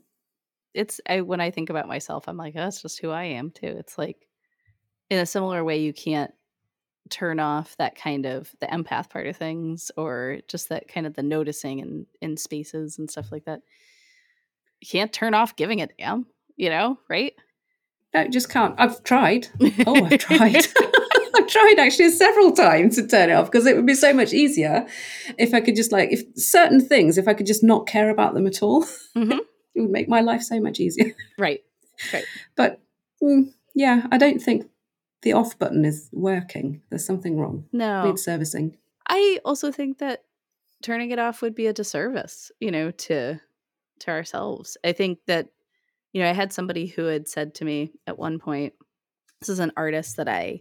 [0.73, 3.51] It's I, when I think about myself, I'm like, oh, that's just who I am
[3.51, 3.67] too.
[3.79, 4.27] It's like,
[5.11, 6.33] in a similar way, you can't
[7.11, 11.13] turn off that kind of the empath part of things, or just that kind of
[11.15, 13.61] the noticing in in spaces and stuff like that.
[14.81, 16.27] You can't turn off giving a damn,
[16.57, 17.35] you know, right?
[18.15, 18.75] I just can't.
[18.79, 19.49] I've tried.
[19.87, 20.67] Oh, I've tried.
[21.49, 24.87] Tried actually several times to turn it off because it would be so much easier
[25.39, 28.35] if I could just like if certain things, if I could just not care about
[28.35, 29.33] them at all, mm-hmm.
[29.75, 31.15] it would make my life so much easier.
[31.39, 31.63] Right.
[32.13, 32.25] Right.
[32.57, 32.81] But
[33.23, 34.69] mm, yeah, I don't think
[35.23, 36.83] the off button is working.
[36.91, 37.67] There's something wrong.
[37.73, 38.05] No.
[38.05, 38.77] Needs servicing.
[39.09, 40.25] I also think that
[40.83, 43.41] turning it off would be a disservice, you know, to
[44.01, 44.77] to ourselves.
[44.85, 45.49] I think that
[46.15, 48.73] you know, I had somebody who had said to me at one point,
[49.41, 50.61] this is an artist that I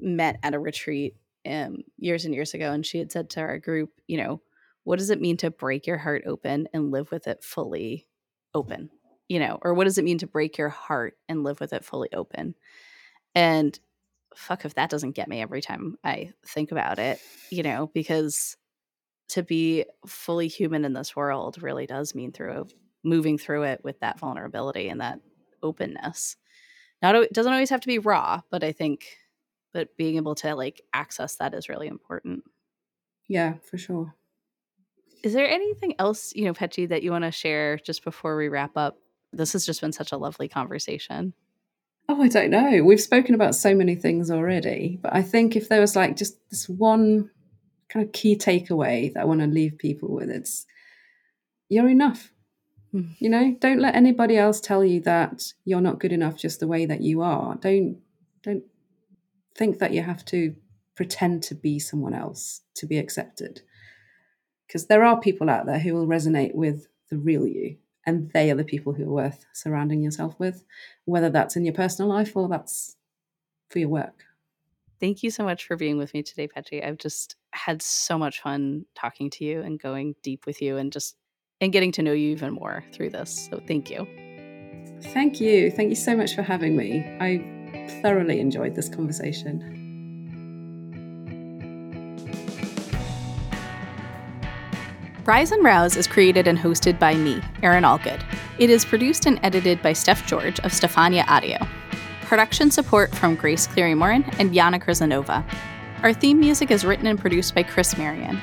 [0.00, 3.58] met at a retreat um, years and years ago, and she had said to our
[3.58, 4.40] group, you know,
[4.84, 8.06] what does it mean to break your heart open and live with it fully
[8.54, 8.90] open?
[9.28, 11.84] You know, or what does it mean to break your heart and live with it
[11.84, 12.54] fully open?
[13.34, 13.78] And
[14.34, 17.20] fuck if that doesn't get me every time I think about it,
[17.50, 18.56] you know, because
[19.28, 22.66] to be fully human in this world really does mean through
[23.04, 25.20] moving through it with that vulnerability and that
[25.62, 26.36] openness.
[27.02, 29.06] Not it doesn't always have to be raw, but I think
[29.78, 32.42] but being able to like access that is really important.
[33.28, 34.12] Yeah, for sure.
[35.22, 38.48] Is there anything else, you know, Petchy, that you want to share just before we
[38.48, 38.98] wrap up?
[39.32, 41.32] This has just been such a lovely conversation.
[42.08, 42.82] Oh, I don't know.
[42.82, 46.36] We've spoken about so many things already, but I think if there was like just
[46.50, 47.30] this one
[47.88, 50.66] kind of key takeaway that I want to leave people with, it's
[51.68, 52.32] you're enough.
[52.92, 53.14] Mm.
[53.20, 56.66] You know, don't let anybody else tell you that you're not good enough just the
[56.66, 57.54] way that you are.
[57.54, 57.98] Don't
[58.42, 58.64] don't
[59.58, 60.54] think that you have to
[60.94, 63.60] pretend to be someone else to be accepted.
[64.66, 68.50] Because there are people out there who will resonate with the real you, and they
[68.50, 70.64] are the people who are worth surrounding yourself with,
[71.04, 72.96] whether that's in your personal life or that's
[73.68, 74.24] for your work.
[75.00, 76.82] Thank you so much for being with me today, Petchy.
[76.82, 80.92] I've just had so much fun talking to you and going deep with you and
[80.92, 81.16] just
[81.60, 83.48] and getting to know you even more through this.
[83.50, 84.06] So thank you.
[85.12, 85.70] Thank you.
[85.70, 87.04] Thank you so much for having me.
[87.20, 87.57] I
[87.90, 89.78] thoroughly enjoyed this conversation.
[95.28, 98.22] Rise and Rouse is created and hosted by me, Erin Allgood.
[98.58, 101.58] It is produced and edited by Steph George of Stefania Audio.
[102.22, 105.44] Production support from Grace Cleary Morin and Jana Krizanova.
[106.02, 108.40] Our theme music is written and produced by Chris Marion.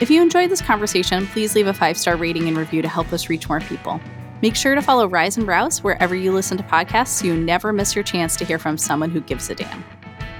[0.00, 3.12] If you enjoyed this conversation, please leave a five star rating and review to help
[3.12, 4.00] us reach more people.
[4.42, 7.72] Make sure to follow Rise and Rouse wherever you listen to podcasts so you never
[7.72, 9.84] miss your chance to hear from someone who gives a damn.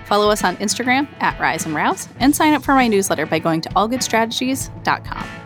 [0.06, 3.38] Follow us on Instagram at Rise and Rouse and sign up for my newsletter by
[3.38, 5.45] going to allgoodstrategies.com.